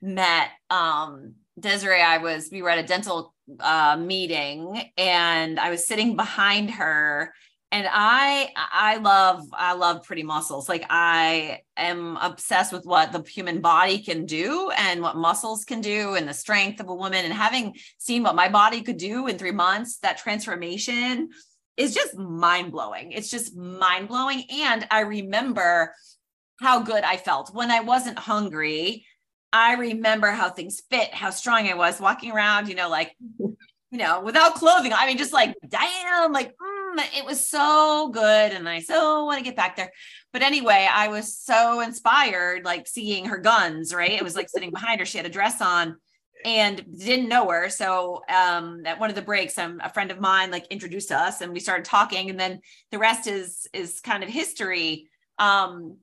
[0.02, 5.88] met um Desiree, I was we were at a dental uh, meeting, and I was
[5.88, 7.34] sitting behind her
[7.72, 10.70] and i i love i love pretty muscles.
[10.70, 15.82] Like i am obsessed with what the human body can do and what muscles can
[15.82, 17.26] do and the strength of a woman.
[17.26, 21.30] And having seen what my body could do in 3 months that transformation
[21.76, 25.94] is just mind blowing it's just mind blowing and i remember
[26.60, 27.54] how good i felt.
[27.54, 29.06] When i wasn't hungry
[29.58, 33.98] i remember how things fit how strong i was walking around you know like you
[33.98, 36.78] know without clothing i mean just like damn like mm,
[37.16, 38.52] it was so good.
[38.52, 39.92] And I so want to get back there.
[40.34, 44.12] But anyway, I was so inspired, like seeing her guns, right?
[44.12, 45.06] It was like sitting behind her.
[45.06, 45.98] She had a dress on
[46.46, 47.70] and didn't know her.
[47.70, 51.42] So um, at one of the breaks, um, a friend of mine like introduced us
[51.42, 52.30] and we started talking.
[52.30, 55.10] And then the rest is is kind of history.
[55.40, 55.98] Um,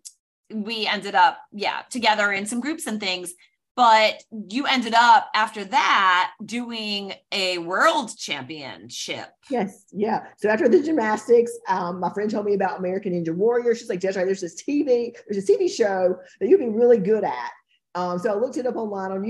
[0.52, 3.34] we ended up, yeah, together in some groups and things
[3.76, 9.28] but you ended up after that doing a world championship.
[9.50, 10.26] Yes, yeah.
[10.36, 13.74] So after the gymnastics, um, my friend told me about American Ninja Warrior.
[13.74, 17.24] She's like, Desiree, there's this TV, there's a TV show that you'd be really good
[17.24, 17.50] at.
[17.96, 19.22] Um, so I looked it up online on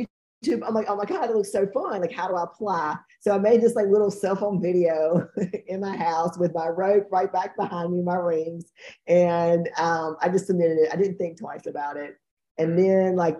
[0.44, 0.62] YouTube.
[0.66, 2.00] I'm like, oh my God, it looks so fun.
[2.00, 2.96] Like, how do I apply?
[3.20, 5.28] So I made this like little cell phone video
[5.66, 8.72] in my house with my rope right back behind me, my rings.
[9.06, 10.92] And um, I just submitted it.
[10.92, 12.16] I didn't think twice about it.
[12.58, 13.36] And then like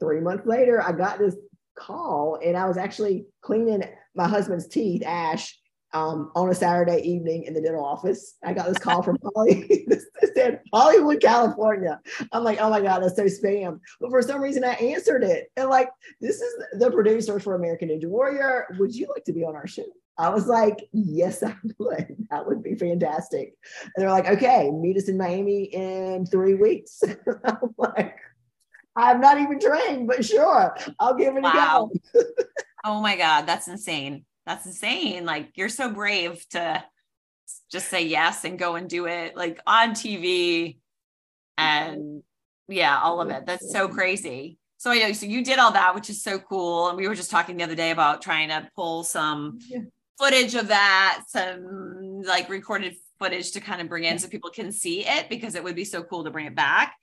[0.00, 1.36] three months later, I got this
[1.76, 3.82] call and I was actually cleaning
[4.14, 5.56] my husband's teeth, Ash,
[5.92, 8.36] um, on a Saturday evening in the dental office.
[8.44, 9.62] I got this call from Holly.
[9.70, 10.02] it
[10.34, 12.00] said Hollywood, California.
[12.32, 13.80] I'm like, oh my God, that's so spam.
[14.00, 15.50] But for some reason, I answered it.
[15.56, 18.66] And like, this is the producer for American Ninja Warrior.
[18.78, 19.84] Would you like to be on our show?
[20.18, 22.26] I was like, yes, I would.
[22.30, 23.54] That would be fantastic.
[23.82, 27.02] And they're like, okay, meet us in Miami in three weeks.
[27.44, 28.16] I'm like,
[28.96, 31.88] I'm not even trained, but sure, I'll give it wow.
[31.92, 32.24] a go.
[32.84, 34.24] oh my God, that's insane.
[34.48, 35.26] That's insane.
[35.26, 36.82] Like you're so brave to
[37.70, 40.78] just say yes and go and do it like on TV
[41.58, 42.22] and
[42.66, 43.44] yeah, all of it.
[43.44, 44.58] That's so crazy.
[44.78, 46.88] So I know, so you did all that, which is so cool.
[46.88, 49.80] And we were just talking the other day about trying to pull some yeah.
[50.18, 54.72] footage of that, some like recorded footage to kind of bring in so people can
[54.72, 56.96] see it because it would be so cool to bring it back.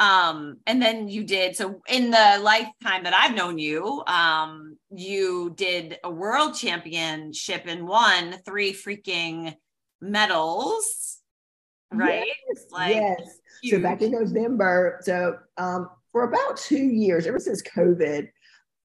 [0.00, 5.52] Um, and then you did so in the lifetime that I've known you, um, you
[5.56, 9.54] did a world championship and won three freaking
[10.00, 11.18] medals,
[11.92, 12.26] right?
[12.48, 12.64] Yes.
[12.70, 13.38] Like, yes.
[13.62, 13.74] Huge.
[13.74, 18.28] So back in November, so um, for about two years, ever since COVID,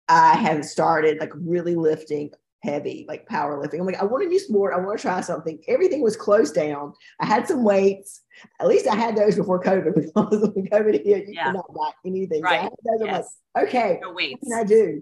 [0.09, 2.31] I have started like really lifting
[2.65, 3.79] heavy, like powerlifting.
[3.79, 4.73] I'm like, I want a new sport.
[4.73, 5.61] I want to try something.
[5.67, 6.93] Everything was closed down.
[7.19, 8.21] I had some weights.
[8.59, 9.93] At least I had those before COVID.
[10.15, 11.45] Because when COVID hit, you yeah.
[11.45, 12.41] cannot buy anything.
[12.41, 12.69] Right.
[12.69, 13.37] So yes.
[13.55, 15.01] like, okay, no what can I do?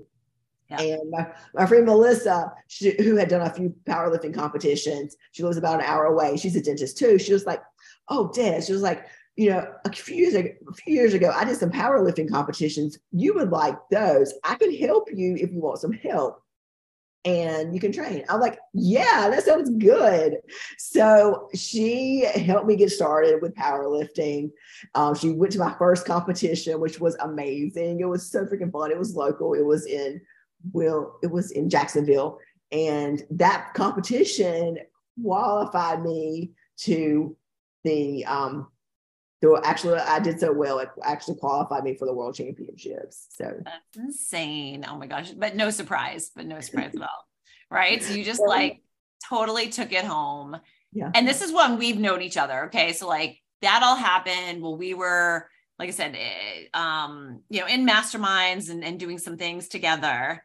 [0.69, 0.81] Yeah.
[0.81, 5.57] And my, my friend Melissa, she, who had done a few powerlifting competitions, she lives
[5.57, 6.37] about an hour away.
[6.37, 7.17] She's a dentist too.
[7.17, 7.61] She was like,
[8.09, 11.31] oh, Des, she was like, you know, a few years ago, a few years ago,
[11.33, 12.99] I did some powerlifting competitions.
[13.11, 14.33] You would like those.
[14.43, 16.42] I can help you if you want some help
[17.25, 18.25] and you can train.
[18.29, 20.37] I'm like, yeah, that sounds good.
[20.77, 24.51] So she helped me get started with powerlifting.
[24.95, 28.01] Um, she went to my first competition, which was amazing.
[28.01, 28.91] It was so freaking fun.
[28.91, 29.53] It was local.
[29.53, 30.21] It was in
[30.73, 31.17] Will.
[31.23, 32.39] It was in Jacksonville,
[32.71, 34.77] and that competition
[35.21, 37.35] qualified me to
[37.83, 38.67] the um,
[39.43, 40.79] so actually, I did so well.
[40.79, 43.27] It actually qualified me for the world championships.
[43.31, 44.85] So that's insane.
[44.87, 45.31] Oh my gosh.
[45.31, 47.27] But no surprise, but no surprise at all.
[47.69, 48.01] Right.
[48.01, 48.81] So you just like
[49.29, 50.55] totally took it home.
[50.93, 51.11] Yeah.
[51.13, 52.67] And this is when we've known each other.
[52.67, 52.93] Okay.
[52.93, 54.61] So like that all happened.
[54.61, 59.17] Well, we were, like I said, eh, um, you know, in masterminds and, and doing
[59.17, 60.41] some things together.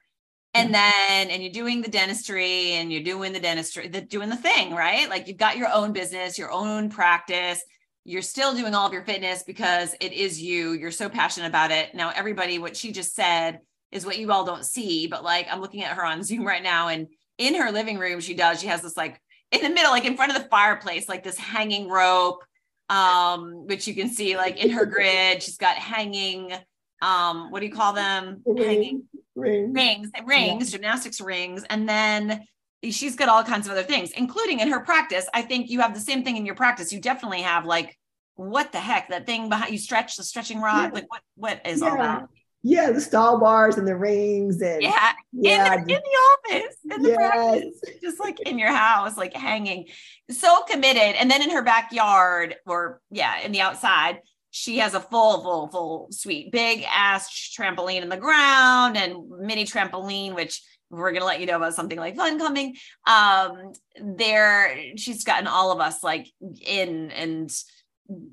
[0.55, 4.35] And then, and you're doing the dentistry and you're doing the dentistry, the doing the
[4.35, 5.09] thing, right?
[5.09, 7.63] Like you've got your own business, your own practice
[8.09, 10.73] you're still doing all of your fitness because it is you.
[10.73, 11.95] You're so passionate about it.
[11.95, 13.61] Now, everybody, what she just said
[13.93, 16.63] is what you all don't see, but like I'm looking at her on Zoom right
[16.63, 19.21] now, and in her living room, she does, she has this like
[19.53, 22.43] in the middle, like in front of the fireplace, like this hanging rope,
[22.89, 25.43] um, which you can see like in her grid.
[25.43, 26.55] She's got hanging,
[27.03, 28.43] um, what do you call them?
[28.47, 29.05] Hanging
[29.37, 30.79] rings, rings, rings, yeah.
[30.79, 32.43] gymnastics rings, and then
[32.85, 35.29] she's got all kinds of other things, including in her practice.
[35.35, 36.91] I think you have the same thing in your practice.
[36.91, 37.98] You definitely have like,
[38.39, 40.85] what the heck, that thing behind you stretch the stretching rod.
[40.85, 40.91] Yeah.
[40.95, 41.89] Like what what is yeah.
[41.89, 42.29] all that?
[42.63, 45.75] Yeah, the stall bars and the rings and yeah, yeah.
[45.75, 47.17] In, the, in the office, in the yes.
[47.17, 49.87] practice, just like in your house, like hanging,
[50.31, 51.17] so committed.
[51.17, 54.21] And then in her backyard, or yeah, in the outside,
[54.51, 59.65] she has a full, full, full suite, big ass trampoline in the ground and mini
[59.65, 62.75] trampoline, which we're going to let you know about something like fun coming
[63.07, 63.73] um
[64.17, 66.27] there she's gotten all of us like
[66.63, 67.51] in and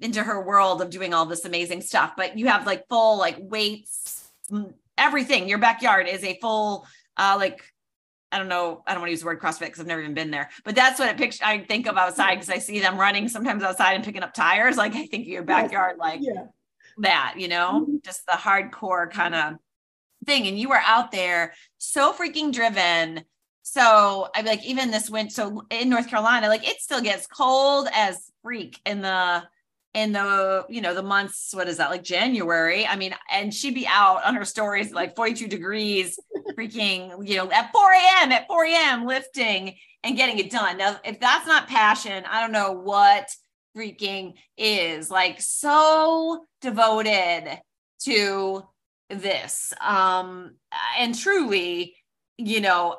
[0.02, 3.38] into her world of doing all this amazing stuff but you have like full like
[3.40, 4.30] weights
[4.98, 6.86] everything your backyard is a full
[7.18, 7.62] uh like
[8.32, 8.84] I don't know.
[8.86, 10.76] I don't want to use the word CrossFit because I've never even been there, but
[10.76, 13.94] that's what it picture I think of outside because I see them running sometimes outside
[13.94, 14.76] and picking up tires.
[14.76, 16.48] Like I think of your backyard, like yeah.
[16.98, 17.98] that, you know, mm-hmm.
[18.04, 19.54] just the hardcore kind of
[20.26, 23.24] thing and you were out there so freaking driven
[23.62, 27.88] so i like even this went so in north carolina like it still gets cold
[27.94, 29.44] as freak in the
[29.96, 33.74] in the you know the months what is that like january i mean and she'd
[33.74, 36.20] be out on her stories like 42 degrees
[36.58, 40.78] freaking you know at 4 a.m at 4 a.m lifting and getting it done.
[40.78, 43.28] Now if that's not passion i don't know what
[43.76, 47.60] freaking is like so devoted
[48.04, 48.64] to
[49.10, 49.74] this.
[49.82, 50.56] Um
[51.00, 51.96] and truly
[52.38, 52.98] you know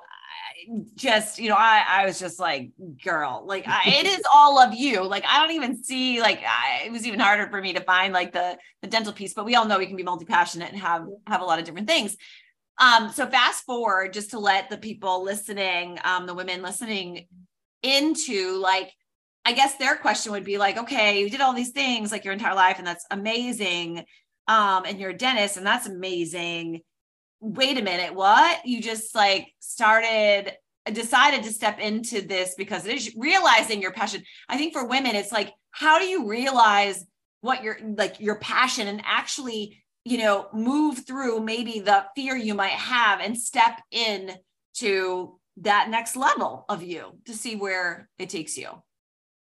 [0.94, 2.70] just you know i i was just like
[3.04, 5.04] girl like I, it is all of you.
[5.04, 8.12] Like i don't even see like I, it was even harder for me to find
[8.12, 11.06] like the the dental piece but we all know we can be multi-passionate and have
[11.26, 12.16] have a lot of different things.
[12.78, 17.26] Um so fast forward just to let the people listening um the women listening
[17.82, 18.92] into like
[19.44, 22.32] i guess their question would be like okay you did all these things like your
[22.32, 24.04] entire life and that's amazing
[24.48, 26.82] um, and you're a dentist, and that's amazing.
[27.40, 28.66] Wait a minute, what?
[28.66, 30.52] You just like started,
[30.92, 34.22] decided to step into this because it is realizing your passion.
[34.48, 37.04] I think for women, it's like, how do you realize
[37.42, 42.54] what your like your passion and actually, you know, move through maybe the fear you
[42.54, 44.32] might have and step in
[44.74, 48.68] to that next level of you to see where it takes you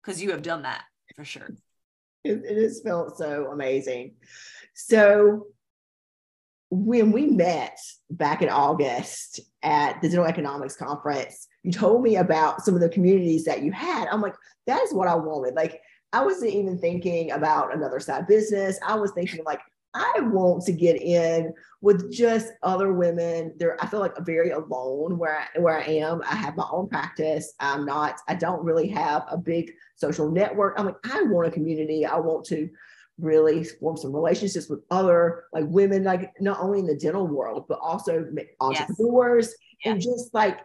[0.02, 0.84] because you have done that
[1.16, 1.50] for sure.
[2.24, 4.14] It, it has felt so amazing.
[4.74, 5.48] So
[6.72, 7.78] when we met
[8.10, 12.90] back in August at the Dental Economics Conference, you told me about some of the
[12.90, 14.08] communities that you had.
[14.08, 14.36] I'm like,
[14.68, 15.54] that is what I wanted.
[15.54, 15.82] Like,
[16.14, 18.80] I wasn't even thinking about another side business.
[18.88, 19.60] I was thinking like,
[19.94, 23.54] I want to get in with just other women.
[23.58, 26.22] There, I feel like very alone where I, where I am.
[26.22, 27.54] I have my own practice.
[27.60, 28.22] I'm not.
[28.30, 30.76] I don't really have a big social network.
[30.78, 32.06] I'm like, I want a community.
[32.06, 32.70] I want to
[33.22, 37.66] really form some relationships with other like women, like not only in the dental world,
[37.70, 38.26] but also
[38.60, 39.54] entrepreneurs
[39.84, 39.94] yes.
[39.94, 40.60] and just like,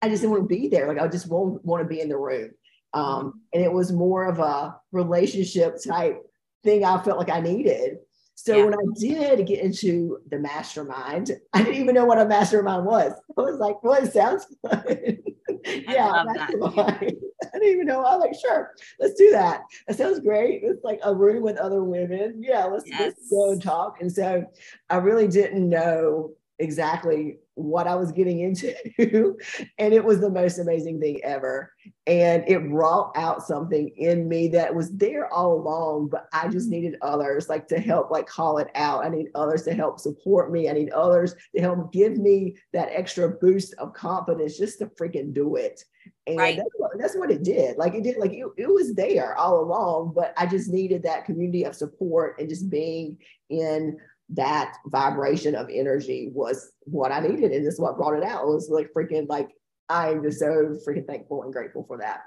[0.00, 0.88] I just didn't want to be there.
[0.88, 2.50] Like I just won't want to be in the room.
[2.94, 3.28] Um, mm-hmm.
[3.52, 6.22] and it was more of a relationship type
[6.64, 7.98] thing I felt like I needed.
[8.40, 8.64] So yeah.
[8.66, 13.12] when I did get into the mastermind, I didn't even know what a mastermind was.
[13.36, 15.18] I was like, well, it sounds fun.
[15.64, 17.16] yeah, mastermind.
[17.42, 18.04] I didn't even know.
[18.04, 19.62] I was like, sure, let's do that.
[19.88, 20.60] That sounds great.
[20.62, 22.40] It's like a room with other women.
[22.40, 23.00] Yeah, let's, yes.
[23.00, 24.00] let's go and talk.
[24.00, 24.44] And so
[24.88, 26.30] I really didn't know
[26.60, 28.74] exactly what I was getting into.
[29.78, 31.72] and it was the most amazing thing ever.
[32.06, 36.66] And it brought out something in me that was there all along, but I just
[36.66, 36.82] mm-hmm.
[36.82, 39.04] needed others like to help like call it out.
[39.04, 40.70] I need others to help support me.
[40.70, 45.34] I need others to help give me that extra boost of confidence just to freaking
[45.34, 45.82] do it.
[46.28, 46.56] And right.
[46.56, 47.76] that's, what, that's what it did.
[47.76, 51.24] Like it did, like it, it was there all along, but I just needed that
[51.24, 53.18] community of support and just being
[53.50, 53.98] in
[54.30, 57.52] that vibration of energy was what I needed.
[57.52, 58.42] And this what brought it out.
[58.42, 59.50] It was like freaking like
[59.88, 62.20] I'm just so freaking thankful and grateful for that.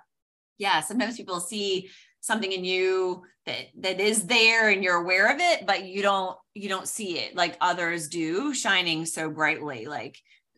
[0.57, 0.81] Yeah.
[0.81, 1.89] Sometimes people see
[2.21, 6.37] something in you that that is there and you're aware of it, but you don't
[6.53, 9.85] you don't see it like others do shining so brightly.
[9.85, 10.17] Like,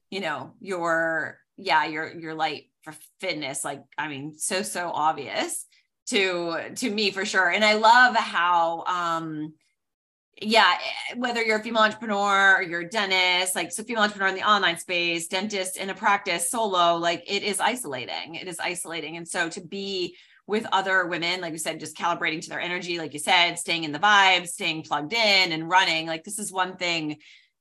[0.10, 5.66] you know, your yeah, your your light for fitness, like I mean, so so obvious
[6.08, 7.50] to to me for sure.
[7.50, 9.54] And I love how um
[10.44, 10.78] yeah,
[11.12, 14.36] eh, whether you're a female entrepreneur or you're a dentist, like so female entrepreneur in
[14.36, 18.36] the online space, dentist in a practice, solo, like it is isolating.
[18.36, 19.18] It is isolating.
[19.18, 20.16] And so to be
[20.46, 23.86] with other women, like you said, just calibrating to their energy, like you said, staying
[23.86, 27.18] in the vibe, staying plugged in and running, like this is one thing,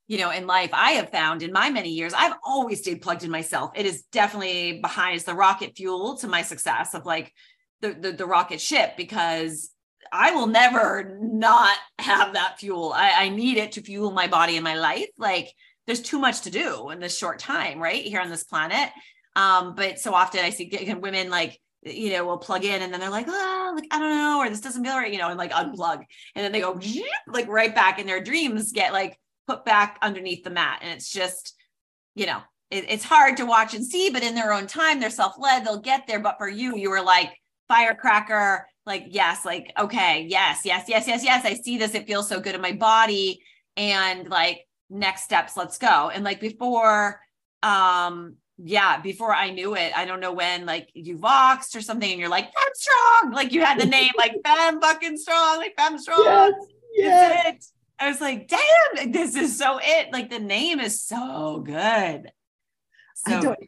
[0.09, 3.23] you know, in life I have found in my many years, I've always stayed plugged
[3.23, 3.71] in myself.
[3.77, 7.33] It is definitely behind, the rocket fuel to my success of like
[7.81, 9.72] the, the, the rocket ship because
[10.13, 12.93] I will never not have that fuel.
[12.95, 15.09] I, I need it to fuel my body and my life.
[15.17, 15.49] Like
[15.87, 18.05] there's too much to do in this short time, right?
[18.05, 18.91] Here on this planet.
[19.35, 23.01] Um, but so often I see women like, you know, will plug in and then
[23.01, 25.39] they're like, oh, like, I don't know, or this doesn't feel right, you know, and
[25.39, 26.05] like unplug.
[26.37, 26.79] And then they go
[27.27, 30.81] like right back and their dreams get like put back underneath the mat.
[30.83, 31.57] And it's just,
[32.15, 32.41] you know,
[32.71, 35.81] it, it's hard to watch and see, but in their own time, they're self-led, they'll
[35.81, 36.21] get there.
[36.21, 37.31] But for you, you were like
[37.69, 42.29] firecracker, like yes like okay yes yes yes yes yes i see this it feels
[42.29, 43.41] so good in my body
[43.77, 47.21] and like next steps let's go and like before
[47.63, 52.11] um yeah before i knew it i don't know when like you voxed or something
[52.11, 55.75] and you're like femme strong like you had the name like femme fucking strong like
[55.77, 56.53] femme strong
[56.95, 57.73] yes, yes.
[57.99, 62.31] i was like damn this is so it like the name is so good
[63.15, 63.59] so I don't,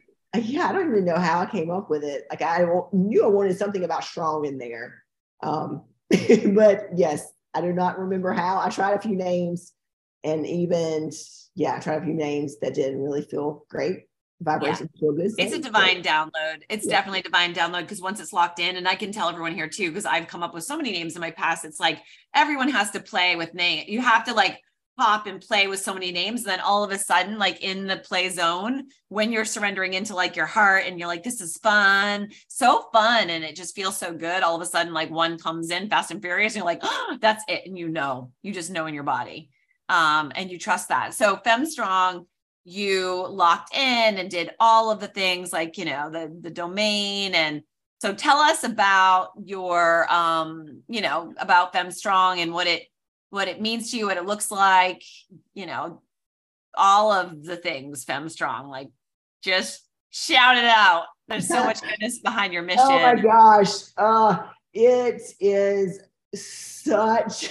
[0.43, 2.25] yeah, I don't even know how I came up with it.
[2.29, 5.03] Like I knew I wanted something about strong in there,
[5.41, 8.59] um, but yes, I do not remember how.
[8.59, 9.73] I tried a few names
[10.23, 11.11] and even,
[11.55, 14.05] yeah, I tried a few names that didn't really feel great.
[14.41, 14.99] Vibrations yeah.
[14.99, 15.31] feel good.
[15.37, 16.63] It's a divine download.
[16.69, 16.91] It's yeah.
[16.91, 19.69] definitely a divine download because once it's locked in, and I can tell everyone here
[19.69, 21.63] too, because I've come up with so many names in my past.
[21.63, 22.01] It's like
[22.33, 23.85] everyone has to play with name.
[23.87, 24.59] You have to like
[24.97, 26.41] pop and play with so many names.
[26.41, 30.15] And then all of a sudden, like in the play zone, when you're surrendering into
[30.15, 33.29] like your heart and you're like, this is fun, so fun.
[33.29, 34.43] And it just feels so good.
[34.43, 37.17] All of a sudden, like one comes in fast and furious, and you're like, oh,
[37.21, 37.63] that's it.
[37.65, 39.49] And you know, you just know in your body.
[39.89, 41.13] Um, and you trust that.
[41.13, 42.25] So Femme Strong,
[42.63, 47.35] you locked in and did all of the things like, you know, the the domain
[47.35, 47.61] and
[48.01, 52.83] so tell us about your um, you know, about Femme Strong and what it
[53.29, 55.03] what it means to you, what it looks like,
[55.53, 56.01] you know,
[56.75, 58.69] all of the things Femme Strong.
[58.69, 58.89] Like
[59.43, 61.05] just shout it out.
[61.27, 62.81] There's so much goodness behind your mission.
[62.83, 63.73] Oh my gosh.
[63.97, 65.99] Uh, it is
[66.33, 67.49] such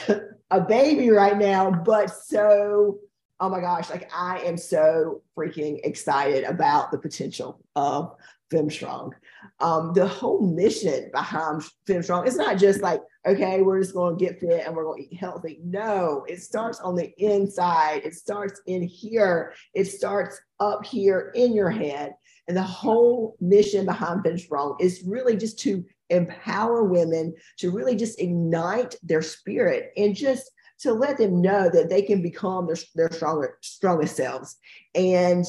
[0.51, 2.99] a baby right now, but so
[3.41, 8.15] oh my gosh, like I am so freaking excited about the potential of
[8.53, 9.13] FemmeStrong.
[9.61, 14.25] Um, the whole mission behind FemmeStrong is not just like, okay, we're just going to
[14.25, 15.61] get fit and we're going to eat healthy.
[15.65, 18.03] No, it starts on the inside.
[18.05, 19.55] It starts in here.
[19.75, 22.15] It starts up here in your head.
[22.49, 28.21] And the whole mission behind FemmeStrong is really just to empower women to really just
[28.21, 33.11] ignite their spirit and just to let them know that they can become their, their
[33.11, 34.57] stronger, strongest selves.
[34.95, 35.45] And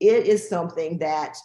[0.00, 1.36] it is something that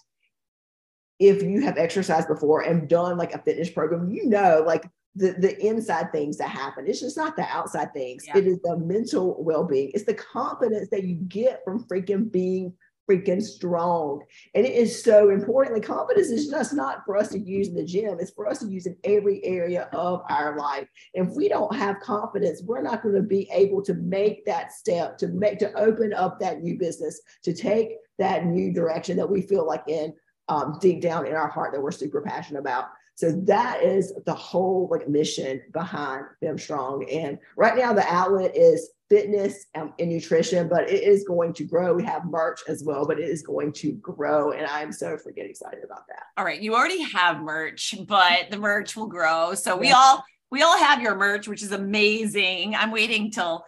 [1.21, 5.33] if you have exercised before and done like a fitness program, you know, like the,
[5.33, 6.87] the inside things that happen.
[6.87, 8.25] It's just not the outside things.
[8.25, 8.39] Yeah.
[8.39, 9.91] It is the mental well-being.
[9.93, 12.73] It's the confidence that you get from freaking being
[13.09, 14.21] freaking strong.
[14.55, 15.75] And it is so important.
[15.75, 18.17] Like confidence is just not for us to use in the gym.
[18.19, 20.87] It's for us to use in every area of our life.
[21.13, 24.71] And if we don't have confidence, we're not going to be able to make that
[24.71, 29.29] step to make to open up that new business, to take that new direction that
[29.29, 30.13] we feel like in
[30.51, 32.89] um, deep down in our heart that we're super passionate about.
[33.15, 37.09] So that is the whole like mission behind Femme Strong.
[37.09, 41.63] And right now the outlet is fitness and, and, nutrition, but it is going to
[41.63, 41.93] grow.
[41.93, 44.51] We have merch as well, but it is going to grow.
[44.51, 46.23] And I'm so freaking excited about that.
[46.37, 46.61] All right.
[46.61, 49.53] You already have merch, but the merch will grow.
[49.53, 52.75] So we all we all have your merch, which is amazing.
[52.75, 53.63] I'm waiting till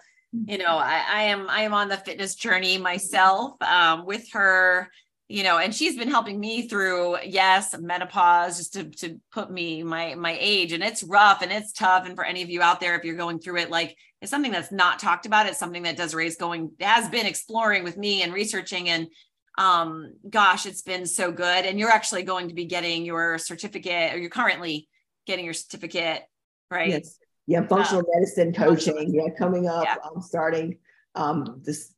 [0.47, 4.89] you know I, I am i am on the fitness journey myself um, with her
[5.27, 9.83] you know and she's been helping me through yes menopause just to, to put me
[9.83, 12.79] my my age and it's rough and it's tough and for any of you out
[12.79, 15.83] there if you're going through it like it's something that's not talked about it's something
[15.83, 19.07] that Desiree's going has been exploring with me and researching and
[19.57, 24.13] um gosh it's been so good and you're actually going to be getting your certificate
[24.13, 24.87] or you're currently
[25.25, 26.21] getting your certificate
[26.69, 26.89] right?
[26.89, 27.17] Yes.
[27.45, 29.95] Yeah functional uh, medicine coaching yeah coming up yeah.
[30.03, 30.77] i'm starting
[31.15, 31.93] um this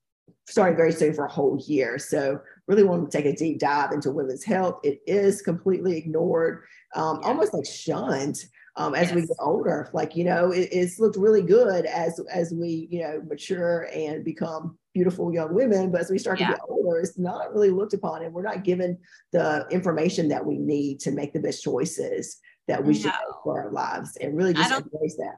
[0.47, 3.91] starting very soon for a whole year so really want to take a deep dive
[3.91, 6.63] into women's health it is completely ignored
[6.95, 8.45] um, almost like shunned
[8.77, 9.15] um, as yes.
[9.15, 9.89] we get older.
[9.93, 14.23] Like, you know, it, it's looked really good as as we, you know, mature and
[14.23, 15.91] become beautiful young women.
[15.91, 16.47] But as we start yeah.
[16.47, 18.97] to get older, it's not really looked upon, and we're not given
[19.31, 22.99] the information that we need to make the best choices that we no.
[22.99, 25.37] should make for our lives, and really just embrace that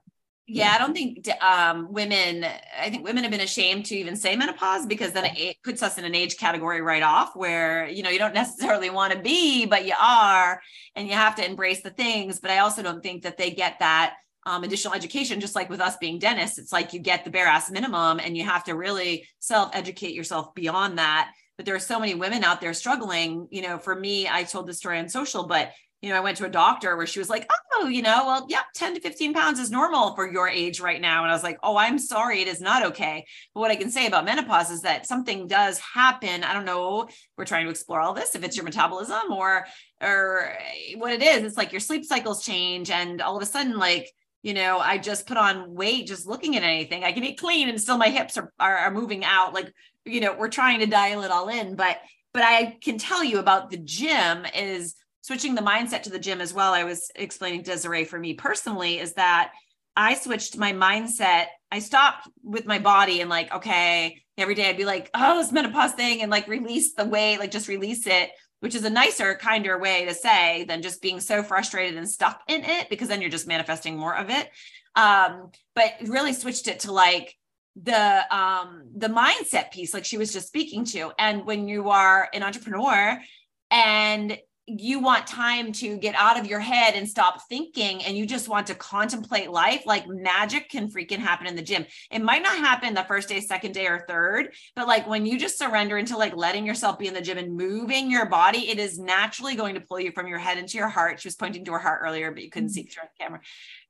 [0.50, 2.46] yeah, I don't think um, women,
[2.80, 5.98] I think women have been ashamed to even say menopause because then it puts us
[5.98, 9.66] in an age category right off where, you know, you don't necessarily want to be,
[9.66, 10.62] but you are,
[10.96, 12.40] and you have to embrace the things.
[12.40, 15.82] But I also don't think that they get that um, additional education, just like with
[15.82, 16.58] us being dentists.
[16.58, 20.14] It's like you get the bare ass minimum and you have to really self educate
[20.14, 21.32] yourself beyond that.
[21.58, 23.50] But there are so many women out there struggling.
[23.52, 26.38] You know, for me, I told the story on social, but you know, I went
[26.38, 29.34] to a doctor where she was like, oh, you know, well, yeah, 10 to 15
[29.34, 31.24] pounds is normal for your age right now.
[31.24, 33.26] And I was like, oh, I'm sorry, it is not okay.
[33.54, 36.44] But what I can say about menopause is that something does happen.
[36.44, 37.08] I don't know.
[37.36, 39.66] We're trying to explore all this, if it's your metabolism or,
[40.00, 41.44] or eh, what it is.
[41.44, 42.92] It's like your sleep cycles change.
[42.92, 44.12] And all of a sudden, like,
[44.44, 47.04] you know, I just put on weight just looking at anything.
[47.06, 49.56] I can eat clean and still my hips are, are, are moving out.
[49.56, 49.74] Like,
[50.06, 51.76] you know, we're trying to dial it all in.
[51.76, 51.98] But,
[52.36, 54.94] but I can tell you about the gym is
[55.28, 56.74] switching the mindset to the gym as well.
[56.74, 59.52] I was explaining Desiree for me personally is that
[59.94, 61.48] I switched my mindset.
[61.70, 65.52] I stopped with my body and like, okay, every day I'd be like, oh, this
[65.52, 68.30] menopause thing and like release the weight, like just release it,
[68.62, 72.40] which is a nicer, kinder way to say than just being so frustrated and stuck
[72.48, 74.50] in it because then you're just manifesting more of it.
[74.96, 77.36] Um, but really switched it to like
[77.84, 82.28] the um the mindset piece like she was just speaking to and when you are
[82.34, 83.22] an entrepreneur
[83.70, 84.36] and
[84.68, 88.50] you want time to get out of your head and stop thinking and you just
[88.50, 91.86] want to contemplate life like magic can freaking happen in the gym.
[92.12, 95.40] It might not happen the first day second day or third but like when you
[95.40, 98.78] just surrender into like letting yourself be in the gym and moving your body it
[98.78, 101.22] is naturally going to pull you from your head into your heart.
[101.22, 103.40] She was pointing to her heart earlier but you couldn't see through the camera.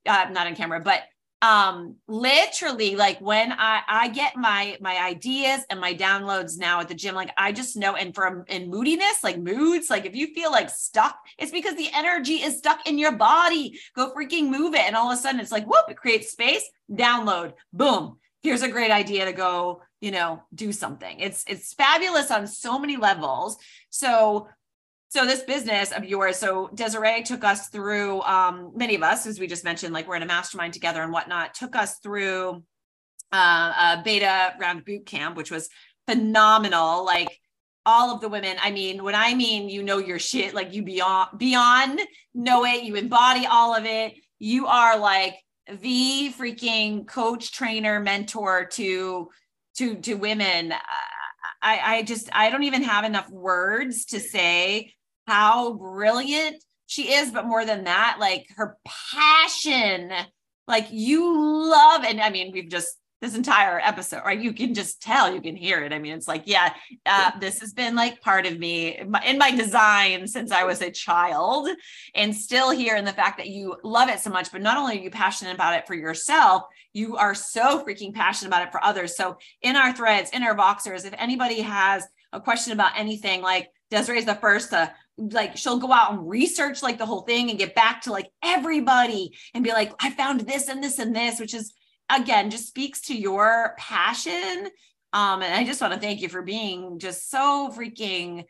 [0.06, 1.02] Uh, not on camera but
[1.44, 6.88] um literally like when i i get my my ideas and my downloads now at
[6.88, 10.34] the gym like i just know and from in moodiness like moods like if you
[10.34, 13.80] feel like stuck it's because the energy is stuck in your body.
[13.96, 14.82] Go freaking move it.
[14.82, 16.68] And all of a sudden it's like whoop it creates space.
[16.92, 17.54] Download.
[17.74, 18.18] Boom.
[18.42, 21.20] Here's a great idea to go you know do something.
[21.20, 23.58] It's it's fabulous on so many levels.
[23.90, 24.48] So
[25.10, 29.40] so this business of yours so desiree took us through um, many of us as
[29.40, 32.64] we just mentioned like we're in a mastermind together and whatnot took us through
[33.32, 35.70] uh, a beta round boot camp which was
[36.08, 37.06] phenomenal.
[37.06, 37.30] Like
[37.86, 40.84] all of the women i mean when i mean you know your shit like you
[40.84, 42.02] beyond beyond
[42.34, 45.36] know it you embody all of it you are like
[45.80, 49.30] the freaking coach trainer mentor to
[49.74, 50.74] to to women
[51.62, 54.94] I, I just I don't even have enough words to say
[55.26, 60.12] how brilliant she is, but more than that, like her passion,
[60.68, 64.40] like you love, and I mean, we've just this entire episode, right?
[64.40, 65.92] You can just tell, you can hear it.
[65.92, 66.74] I mean, it's like, yeah,
[67.06, 70.64] uh, this has been like part of me in my, in my design since I
[70.66, 71.68] was a child,
[72.14, 74.52] and still here in the fact that you love it so much.
[74.52, 76.64] But not only are you passionate about it for yourself,
[76.94, 79.16] you are so freaking passionate about it for others.
[79.16, 83.70] So in our threads, in our Voxers, if anybody has a question about anything, like
[83.90, 87.50] Desiree is the first to like she'll go out and research like the whole thing
[87.50, 91.16] and get back to like everybody and be like i found this and this and
[91.16, 91.74] this which is
[92.10, 94.70] again just speaks to your passion.
[95.14, 98.46] Um and i just want to thank you for being just so freaking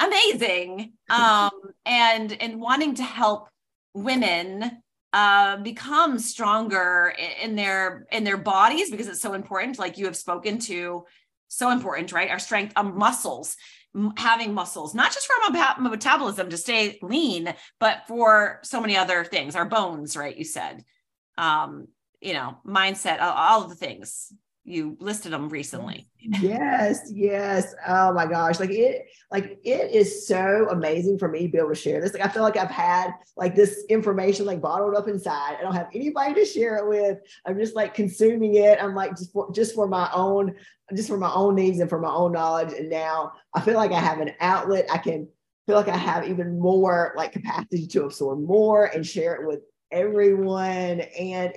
[0.00, 1.50] amazing um
[1.86, 3.48] and and wanting to help
[3.94, 4.82] women
[5.12, 9.78] uh become stronger in their in their bodies because it's so important.
[9.78, 11.04] Like you have spoken to
[11.48, 12.30] so important right?
[12.30, 13.56] Our strength of muscles
[14.16, 19.24] having muscles, not just for our metabolism to stay lean, but for so many other
[19.24, 20.36] things, our bones, right?
[20.36, 20.84] You said,
[21.36, 21.88] um,
[22.22, 24.32] you know, mindset, all, of the things.
[24.64, 26.08] you listed them recently.
[26.20, 27.74] Yes, yes.
[27.86, 28.60] Oh my gosh.
[28.60, 32.14] Like it, like it is so amazing for me to be able to share this.
[32.14, 35.56] Like I feel like I've had like this information like bottled up inside.
[35.58, 37.18] I don't have anybody to share it with.
[37.44, 38.80] I'm just like consuming it.
[38.80, 40.54] I'm like just for just for my own,
[40.94, 42.72] just for my own needs and for my own knowledge.
[42.72, 44.86] And now I feel like I have an outlet.
[44.92, 45.26] I can
[45.66, 49.60] feel like I have even more like capacity to absorb more and share it with
[49.90, 51.00] everyone.
[51.00, 51.52] And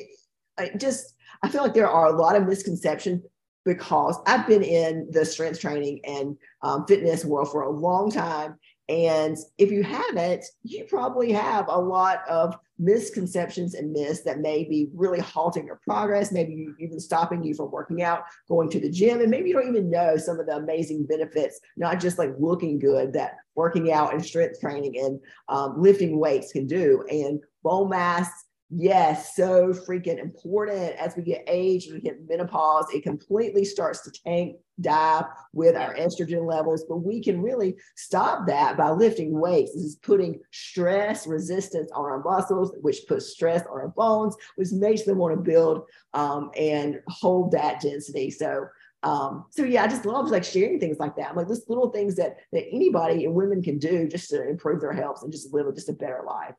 [0.57, 3.23] I just I feel like there are a lot of misconceptions
[3.65, 8.57] because I've been in the strength training and um, fitness world for a long time.
[8.87, 14.63] And if you haven't, you probably have a lot of misconceptions and myths that may
[14.63, 18.91] be really halting your progress, maybe even stopping you from working out, going to the
[18.91, 22.31] gym, and maybe you don't even know some of the amazing benefits, not just like
[22.37, 27.03] looking good, that working out and strength training and um, lifting weights can do.
[27.09, 28.29] And bone mass
[28.71, 30.95] Yes, so freaking important.
[30.97, 35.93] As we get age, we get menopause, it completely starts to tank, dive with our
[35.95, 36.83] estrogen levels.
[36.89, 39.73] But we can really stop that by lifting weights.
[39.75, 44.71] This is putting stress resistance on our muscles, which puts stress on our bones, which
[44.71, 45.83] makes them want to build
[46.15, 48.31] um, and hold that density.
[48.31, 48.65] So
[49.03, 51.29] um, so yeah, I just love like sharing things like that.
[51.29, 54.81] I'm like this little things that that anybody and women can do just to improve
[54.81, 56.55] their health and just live just a better life.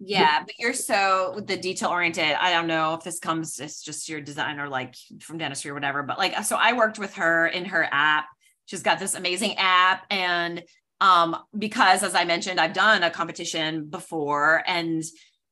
[0.00, 2.36] Yeah, but you're so the detail oriented.
[2.38, 6.02] I don't know if this comes, it's just your designer, like from dentistry or whatever.
[6.02, 8.26] But like, so I worked with her in her app.
[8.66, 10.04] She's got this amazing app.
[10.10, 10.62] And
[11.00, 15.02] um, because as I mentioned, I've done a competition before and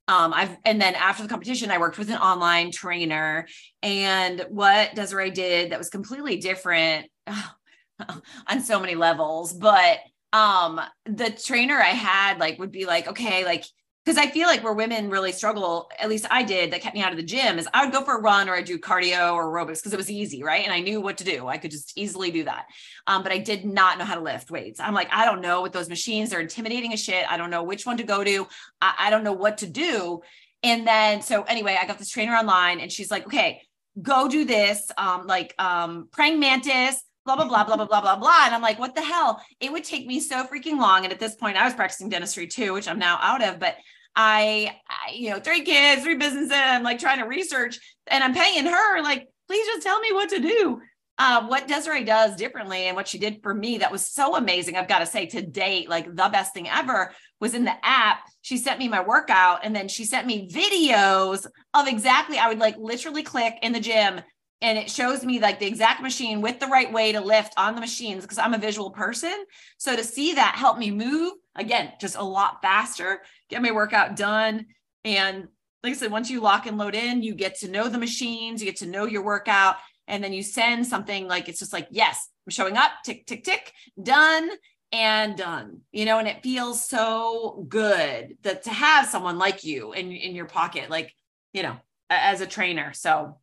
[0.09, 3.49] um, I've and then after the competition, I worked with an online trainer.
[3.82, 7.11] And what Desiree did that was completely different
[8.47, 9.99] on so many levels, but
[10.32, 13.64] um the trainer I had like would be like, okay, like
[14.07, 17.03] because I feel like where women really struggle, at least I did, that kept me
[17.03, 19.35] out of the gym, is I would go for a run or I'd do cardio
[19.35, 20.63] or aerobics because it was easy, right?
[20.63, 21.49] And I knew what to do.
[21.49, 22.67] I could just easily do that.
[23.09, 24.79] Um, but I did not know how to lift weights.
[24.79, 27.27] I'm like, I don't know what those machines, they're intimidating as shit.
[27.29, 28.47] I don't know which one to go to.
[28.81, 30.23] I, I don't know what to do.
[30.63, 33.61] And then, so anyway, I got this trainer online and she's like, okay,
[34.01, 38.15] go do this, um, like um, praying mantis, blah blah blah blah blah blah blah
[38.15, 41.13] blah and i'm like what the hell it would take me so freaking long and
[41.13, 43.75] at this point i was practicing dentistry too which i'm now out of but
[44.17, 46.53] I, I, you know, three kids, three businesses.
[46.53, 50.31] I'm like trying to research and I'm paying her, like, please just tell me what
[50.31, 50.81] to do.
[51.19, 54.77] Uh, what Desiree does differently and what she did for me that was so amazing.
[54.77, 57.11] I've got to say to date, like the best thing ever
[57.41, 58.19] was in the app.
[58.43, 62.59] She sent me my workout and then she sent me videos of exactly, I would
[62.59, 64.21] like literally click in the gym
[64.63, 67.75] and it shows me like the exact machine with the right way to lift on
[67.75, 69.45] the machines because I'm a visual person.
[69.77, 74.17] So to see that help me move again, just a lot faster, get my workout
[74.17, 74.67] done.
[75.05, 75.49] And
[75.83, 78.61] like I said, once you lock and load in, you get to know the machines,
[78.61, 79.77] you get to know your workout,
[80.09, 83.45] and then you send something like it's just like, yes, I'm showing up, tick, tick,
[83.45, 84.51] tick, done
[84.93, 89.93] and done you know and it feels so good that to have someone like you
[89.93, 91.13] in in your pocket like
[91.53, 91.77] you know
[92.09, 93.37] as a trainer so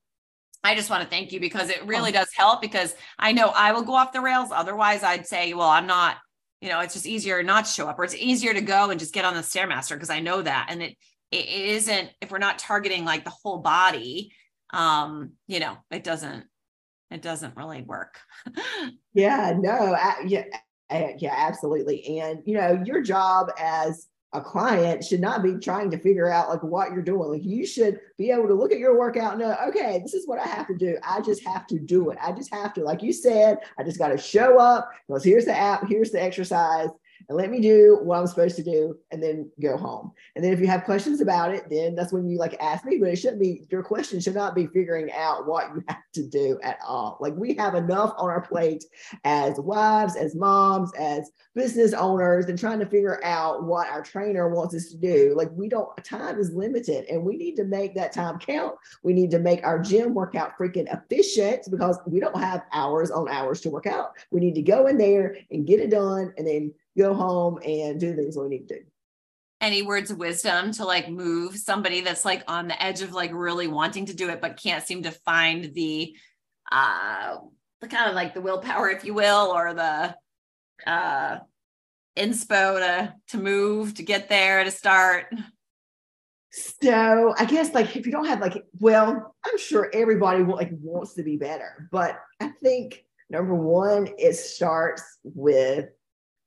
[0.64, 2.14] I just want to thank you because it really oh.
[2.14, 4.50] does help because I know I will go off the rails.
[4.52, 6.18] Otherwise, I'd say, well, I'm not,
[6.62, 9.00] you know, it's just easier not to show up or it's easier to go and
[9.00, 10.68] just get on the Stairmaster because I know that.
[10.70, 10.96] And it,
[11.32, 14.32] it isn't, if we're not targeting like the whole body,
[14.72, 16.46] um, you know, it doesn't,
[17.12, 18.20] it doesn't really work.
[19.14, 20.46] yeah, no, I, yeah,
[21.18, 22.20] yeah, absolutely.
[22.20, 26.50] And, you know, your job as a client should not be trying to figure out
[26.50, 27.30] like what you're doing.
[27.30, 30.28] Like you should be able to look at your workout and know, okay, this is
[30.28, 30.98] what I have to do.
[31.04, 32.18] I just have to do it.
[32.22, 35.46] I just have to, like you said, I just got to show up because here's
[35.46, 36.90] the app, here's the exercise,
[37.30, 40.12] and let me do what I'm supposed to do and then go home.
[40.36, 42.98] And then if you have questions about it, then that's when you like ask me,
[42.98, 46.24] but it shouldn't be your question should not be figuring out what you have to
[46.28, 47.18] do at all.
[47.20, 48.84] Like we have enough on our plate
[49.24, 54.50] as wives, as moms, as business owners, and trying to figure out what our trainer
[54.50, 55.34] wants us to do.
[55.36, 58.76] Like we don't, time is limited and we need to make that time count.
[59.04, 63.30] We need to make our gym workout freaking efficient because we don't have hours on
[63.30, 64.12] hours to work out.
[64.32, 68.00] We need to go in there and get it done and then go home and
[68.00, 68.86] do things we need to do.
[69.62, 73.32] Any words of wisdom to like move somebody that's like on the edge of like
[73.34, 76.16] really wanting to do it but can't seem to find the
[76.72, 77.38] uh
[77.82, 80.16] the kind of like the willpower if you will or the
[80.86, 81.38] uh
[82.18, 85.34] inspo to to move to get there to start?
[86.52, 90.70] So i guess like if you don't have like well i'm sure everybody will, like
[90.82, 95.90] wants to be better but i think number one it starts with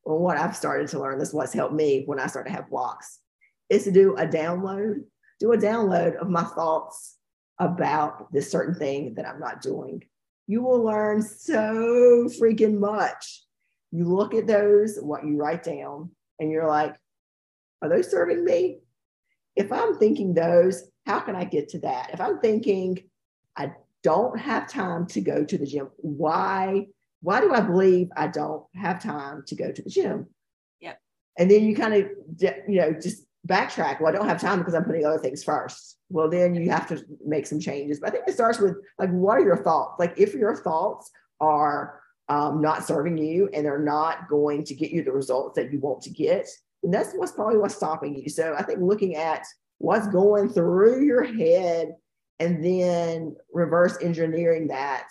[0.07, 2.52] or what I've started to learn, this is what's helped me when I start to
[2.52, 3.18] have blocks,
[3.68, 5.02] is to do a download,
[5.40, 7.16] do a download of my thoughts
[7.59, 10.04] about this certain thing that I'm not doing.
[10.46, 13.42] you will learn so freaking much.
[13.90, 16.96] You look at those, what you write down, and you're like,
[17.82, 18.78] are those serving me?
[19.54, 22.11] If I'm thinking those, how can I get to that?
[22.12, 23.04] If I'm thinking,
[23.57, 26.86] I don't have time to go to the gym, why?
[27.27, 30.29] Why do I believe I don't have time to go to the gym?
[30.81, 31.01] Yep.
[31.37, 32.09] And then you kind of,
[32.68, 34.01] you know, just backtrack.
[34.01, 35.97] Well, I don't have time because I'm putting other things first.
[36.09, 37.99] Well, then you have to make some changes.
[37.99, 39.99] But I think it starts with like, what are your thoughts?
[39.99, 41.11] Like, if your thoughts
[41.41, 45.72] are um, not serving you and they're not going to get you the results that
[45.72, 46.47] you want to get,
[46.85, 48.29] and that's what's probably what's stopping you.
[48.29, 49.45] So I think looking at
[49.79, 51.97] what's going through your head
[52.39, 55.09] and then reverse engineering that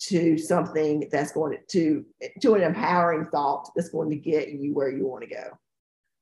[0.00, 2.04] to something that's going to
[2.40, 5.58] to an empowering thought that's going to get you where you want to go.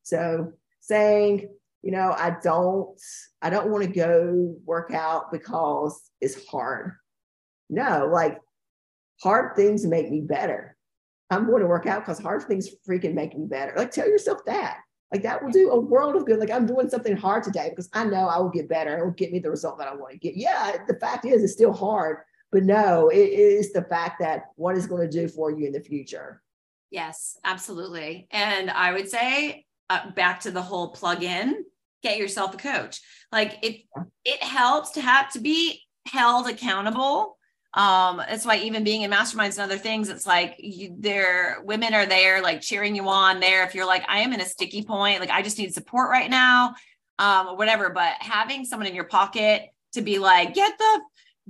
[0.02, 1.48] So saying,
[1.82, 2.98] you know, I don't,
[3.42, 6.92] I don't want to go work out because it's hard.
[7.68, 8.40] No, like
[9.22, 10.76] hard things make me better.
[11.30, 13.72] I'm going to work out because hard things freaking make me better.
[13.76, 14.78] Like tell yourself that.
[15.12, 16.38] Like that will do a world of good.
[16.38, 18.98] Like I'm doing something hard today because I know I will get better.
[18.98, 20.36] It will get me the result that I want to get.
[20.36, 22.18] Yeah, the fact is it's still hard,
[22.56, 25.72] but no, it is the fact that what is going to do for you in
[25.72, 26.40] the future.
[26.90, 28.28] Yes, absolutely.
[28.30, 31.66] And I would say uh, back to the whole plug in,
[32.02, 33.02] get yourself a coach.
[33.30, 33.82] Like it,
[34.24, 37.36] it helps to have to be held accountable.
[37.74, 41.92] Um, that's why even being in masterminds and other things, it's like you, there, women
[41.92, 43.64] are there, like cheering you on there.
[43.64, 46.30] If you're like, I am in a sticky point, like I just need support right
[46.30, 46.74] now,
[47.18, 47.90] um, whatever.
[47.90, 51.00] But having someone in your pocket to be like, get the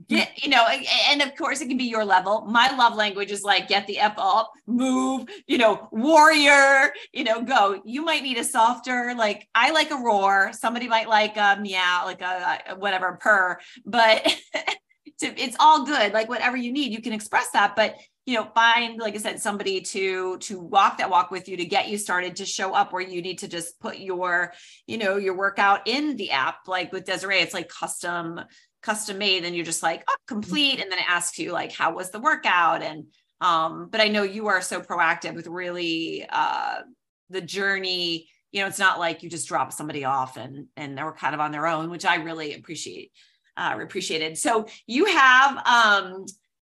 [0.09, 0.67] get you know
[1.09, 2.43] and of course it can be your level.
[2.43, 7.43] My love language is like get the f up move you know warrior you know
[7.43, 7.81] go.
[7.85, 10.51] You might need a softer like i like a roar.
[10.53, 13.59] Somebody might like a meow like a, a whatever purr.
[13.85, 14.23] But
[15.21, 17.75] to, it's all good like whatever you need you can express that.
[17.75, 21.57] But you know find like i said somebody to to walk that walk with you
[21.57, 24.53] to get you started to show up where you need to just put your
[24.87, 28.41] you know your workout in the app like with desiree it's like custom
[28.83, 31.95] custom made and you're just like oh complete and then it asks you like how
[31.95, 32.83] was the workout?
[32.83, 33.07] And
[33.41, 36.81] um but i know you are so proactive with really uh
[37.31, 38.29] the journey.
[38.53, 41.41] You know it's not like you just drop somebody off and and they're kind of
[41.41, 43.13] on their own which i really appreciate
[43.57, 44.39] uh appreciated.
[44.39, 46.27] So you have um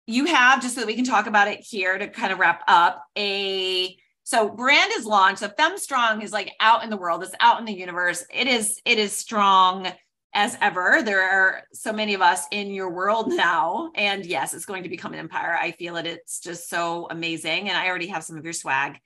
[0.05, 2.61] you have just so that we can talk about it here to kind of wrap
[2.67, 3.95] up a
[4.25, 5.39] so brand is launched.
[5.39, 7.23] So femmestrong is like out in the world.
[7.23, 8.25] It's out in the universe.
[8.33, 9.91] It is it is strong
[10.33, 11.01] as ever.
[11.03, 13.91] There are so many of us in your world now.
[13.95, 15.57] And yes, it's going to become an empire.
[15.59, 16.05] I feel it.
[16.05, 17.69] It's just so amazing.
[17.69, 18.99] And I already have some of your swag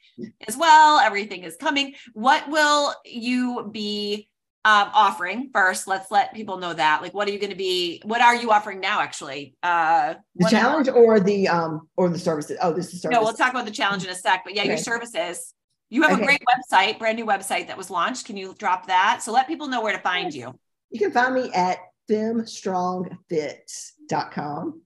[0.47, 0.99] as well.
[0.99, 1.95] Everything is coming.
[2.13, 4.29] What will you be
[4.63, 5.87] um, offering first?
[5.87, 7.01] Let's let people know that.
[7.01, 8.01] Like, what are you going to be?
[8.05, 9.55] What are you offering now, actually?
[9.63, 12.57] Uh, the challenge or the um or the services?
[12.61, 13.15] Oh, this is service.
[13.15, 14.43] No, we'll talk about the challenge in a sec.
[14.43, 14.69] But yeah, okay.
[14.69, 15.53] your services.
[15.89, 16.21] You have okay.
[16.21, 18.25] a great website, brand new website that was launched.
[18.25, 19.21] Can you drop that?
[19.23, 20.53] So let people know where to find you.
[20.89, 21.77] You can find me at
[22.09, 24.81] femmestrongfit.com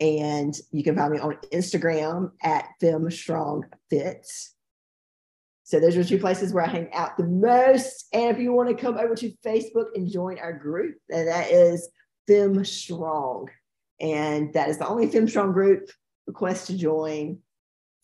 [0.00, 4.26] and you can find me on Instagram at femmestrongfit.
[5.64, 8.06] So those are two places where I hang out the most.
[8.12, 11.88] And if you want to come over to Facebook and join our group, that is
[12.26, 13.50] Femme Strong.
[14.00, 15.90] And that is the only Femme Strong group.
[16.26, 17.38] Request to join,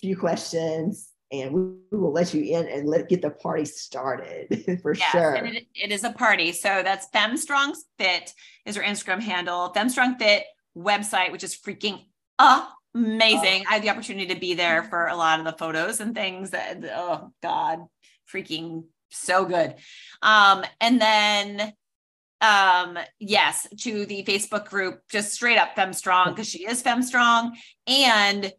[0.00, 4.94] few questions, and we will let you in and let get the party started for
[4.94, 5.34] yes, sure.
[5.34, 6.52] And it, it is a party.
[6.52, 8.32] So that's Femmestrong Fit
[8.66, 9.72] is her Instagram handle.
[9.74, 10.44] Femmestrong Fit
[10.76, 12.04] website, which is freaking
[12.38, 13.62] amazing.
[13.66, 13.70] Oh.
[13.70, 16.50] I had the opportunity to be there for a lot of the photos and things
[16.50, 17.80] that oh god,
[18.32, 19.74] freaking so good.
[20.22, 21.72] Um, and then
[22.40, 27.52] um yes to the facebook group just straight up femmestrong because she is femmestrong
[27.86, 28.52] and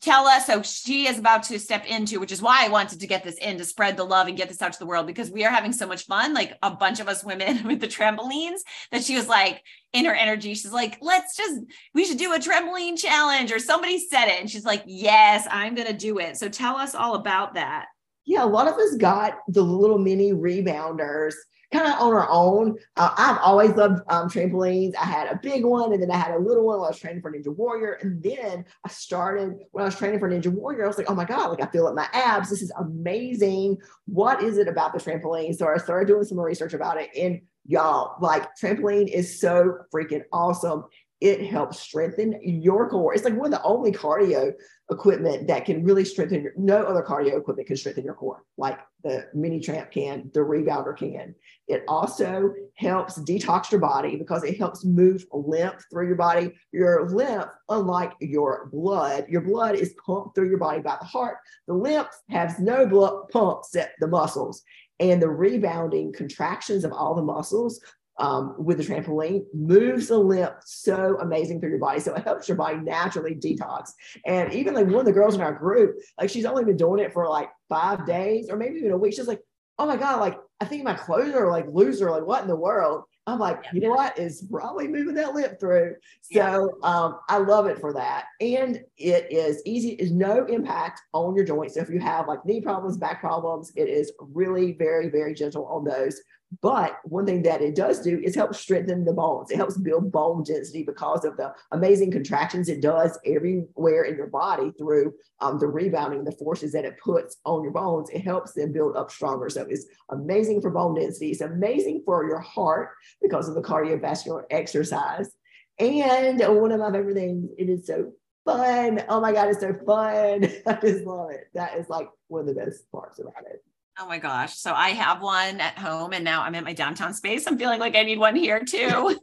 [0.00, 3.06] tell us so she is about to step into which is why i wanted to
[3.08, 5.32] get this in to spread the love and get this out to the world because
[5.32, 8.60] we are having so much fun like a bunch of us women with the trampolines
[8.92, 9.62] that she was like
[9.92, 11.60] in her energy she's like let's just
[11.92, 15.74] we should do a trampoline challenge or somebody said it and she's like yes i'm
[15.74, 16.36] gonna do it.
[16.36, 17.86] So tell us all about that.
[18.24, 21.34] Yeah a lot of us got the little mini rebounders
[21.72, 22.78] kind of on our own.
[22.96, 24.94] Uh, I've always loved um, trampolines.
[24.96, 26.98] I had a big one and then I had a little one while I was
[26.98, 27.98] training for Ninja Warrior.
[28.00, 31.14] And then I started when I was training for Ninja Warrior, I was like, oh
[31.14, 32.50] my God, like I feel it my abs.
[32.50, 33.78] This is amazing.
[34.06, 35.54] What is it about the trampoline?
[35.54, 37.10] So I started doing some research about it.
[37.16, 40.84] And y'all, like trampoline is so freaking awesome
[41.24, 43.14] it helps strengthen your core.
[43.14, 44.52] It's like one of the only cardio
[44.90, 48.78] equipment that can really strengthen your, no other cardio equipment can strengthen your core like
[49.04, 51.34] the mini tramp can, the rebounder can.
[51.66, 56.52] It also helps detox your body because it helps move lymph through your body.
[56.72, 61.38] Your lymph, unlike your blood, your blood is pumped through your body by the heart.
[61.68, 64.62] The lymph has no blood pump except the muscles.
[65.00, 67.80] And the rebounding contractions of all the muscles
[68.18, 72.00] um, with the trampoline moves the lymph so amazing through your body.
[72.00, 73.90] So it helps your body naturally detox.
[74.24, 77.00] And even like one of the girls in our group, like she's only been doing
[77.00, 79.14] it for like five days or maybe even a week.
[79.14, 79.40] She's like,
[79.78, 82.10] oh my God, like I think my clothes are like loser.
[82.10, 83.04] Like what in the world?
[83.26, 84.18] I'm like, you know what?
[84.18, 85.96] Is probably moving that lymph through.
[86.20, 88.26] So um, I love it for that.
[88.40, 91.74] And it is easy, is no impact on your joints.
[91.74, 95.66] So if you have like knee problems, back problems, it is really very, very gentle
[95.66, 96.20] on those.
[96.60, 99.50] But one thing that it does do is help strengthen the bones.
[99.50, 104.28] It helps build bone density because of the amazing contractions it does everywhere in your
[104.28, 108.10] body through um, the rebounding, the forces that it puts on your bones.
[108.10, 109.48] It helps them build up stronger.
[109.48, 111.30] So it's amazing for bone density.
[111.30, 112.90] It's amazing for your heart
[113.22, 115.30] because of the cardiovascular exercise.
[115.78, 118.12] And one of my favorite things, it is so
[118.44, 119.02] fun.
[119.08, 120.44] Oh my God, it's so fun.
[120.66, 121.48] I just love it.
[121.54, 123.64] That is like one of the best parts about it.
[123.98, 124.56] Oh my gosh.
[124.56, 127.46] So I have one at home and now I'm at my downtown space.
[127.46, 129.18] I'm feeling like I need one here too.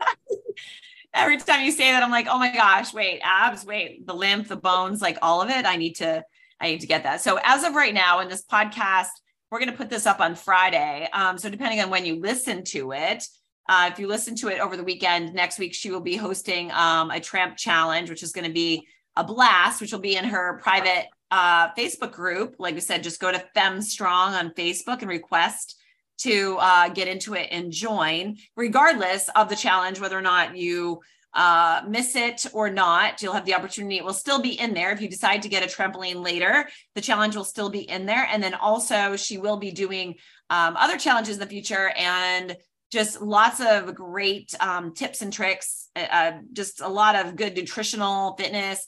[1.14, 4.48] Every time you say that, I'm like, oh my gosh, wait, abs, wait, the lymph,
[4.48, 5.66] the bones, like all of it.
[5.66, 6.24] I need to,
[6.62, 7.20] I need to get that.
[7.20, 9.10] So as of right now in this podcast,
[9.52, 11.10] we're going to put this up on Friday.
[11.12, 13.26] Um, so depending on when you listen to it,
[13.70, 16.72] uh, if you listen to it over the weekend, next week she will be hosting
[16.72, 18.86] um, a tramp challenge, which is going to be
[19.16, 22.56] a blast, which will be in her private uh, Facebook group.
[22.60, 25.78] Like we said, just go to Femme Strong on Facebook and request
[26.20, 31.02] to uh, get into it and join, regardless of the challenge, whether or not you
[31.34, 33.22] uh, miss it or not.
[33.22, 33.98] You'll have the opportunity.
[33.98, 34.92] It will still be in there.
[34.92, 38.28] If you decide to get a trampoline later, the challenge will still be in there.
[38.30, 40.16] And then also, she will be doing
[40.50, 42.58] um, other challenges in the future and
[42.92, 47.56] just lots of great um, tips and tricks, uh, uh just a lot of good
[47.56, 48.86] nutritional fitness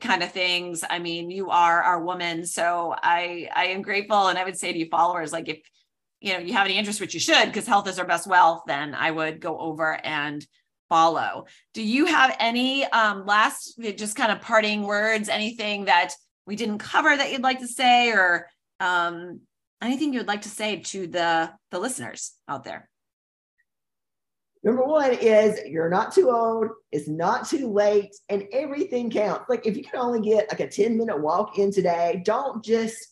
[0.00, 0.84] kind of things.
[0.88, 2.46] I mean, you are our woman.
[2.46, 4.28] So I I am grateful.
[4.28, 5.60] And I would say to you followers, like if
[6.20, 8.62] you know you have any interest, which you should, because health is our best wealth,
[8.66, 10.44] then I would go over and
[10.88, 11.46] follow.
[11.74, 16.14] Do you have any um last just kind of parting words, anything that
[16.46, 18.48] we didn't cover that you'd like to say or
[18.80, 19.40] um
[19.82, 22.88] anything you'd like to say to the the listeners out there?
[24.64, 29.48] Number one is you're not too old, it's not too late, and everything counts.
[29.48, 33.11] Like if you can only get like a 10 minute walk in today, don't just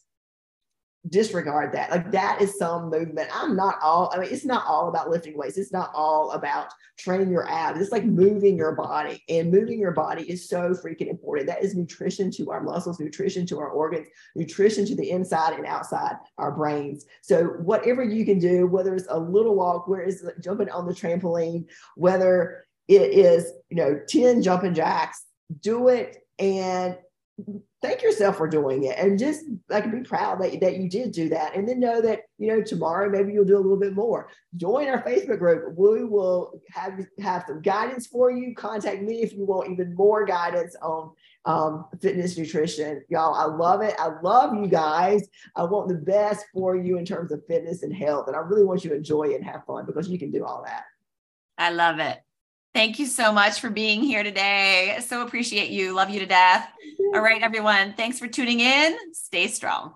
[1.09, 1.91] disregard that.
[1.91, 3.29] Like that is some movement.
[3.33, 5.57] I'm not all, I mean, it's not all about lifting weights.
[5.57, 7.81] It's not all about training your abs.
[7.81, 9.23] It's like moving your body.
[9.29, 11.49] And moving your body is so freaking important.
[11.49, 15.67] That is nutrition to our muscles, nutrition to our organs, nutrition to the inside and
[15.67, 17.07] outside our brains.
[17.23, 20.93] So whatever you can do, whether it's a little walk, where it's jumping on the
[20.93, 25.25] trampoline, whether it is, you know, 10 jumping jacks,
[25.61, 26.97] do it and
[27.83, 31.29] thank yourself for doing it and just like be proud that, that you did do
[31.31, 31.55] that.
[31.55, 34.29] And then know that you know tomorrow maybe you'll do a little bit more.
[34.57, 35.77] Join our facebook group.
[35.77, 38.55] We will have have some guidance for you.
[38.55, 41.13] Contact me if you want even more guidance on
[41.47, 43.03] um, fitness nutrition.
[43.09, 43.95] Y'all i love it.
[43.99, 45.29] I love you guys.
[45.57, 48.65] I want the best for you in terms of fitness and health and i really
[48.65, 50.85] want you to enjoy it and have fun because you can do all that.
[51.57, 52.19] I love it
[52.73, 54.99] Thank you so much for being here today.
[55.05, 55.93] So appreciate you.
[55.93, 56.69] Love you to death.
[57.15, 57.95] All right, everyone.
[57.95, 58.97] Thanks for tuning in.
[59.13, 59.95] Stay strong.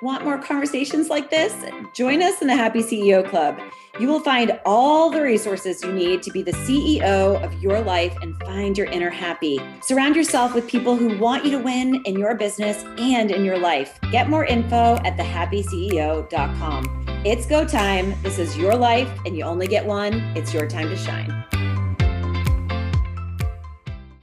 [0.00, 1.54] Want more conversations like this?
[1.96, 3.58] Join us in the Happy CEO Club.
[3.98, 8.14] You will find all the resources you need to be the CEO of your life
[8.20, 9.58] and find your inner happy.
[9.82, 13.58] Surround yourself with people who want you to win in your business and in your
[13.58, 13.98] life.
[14.12, 17.04] Get more info at thehappyceo.com.
[17.24, 18.14] It's go time.
[18.22, 20.14] This is your life, and you only get one.
[20.36, 21.63] It's your time to shine.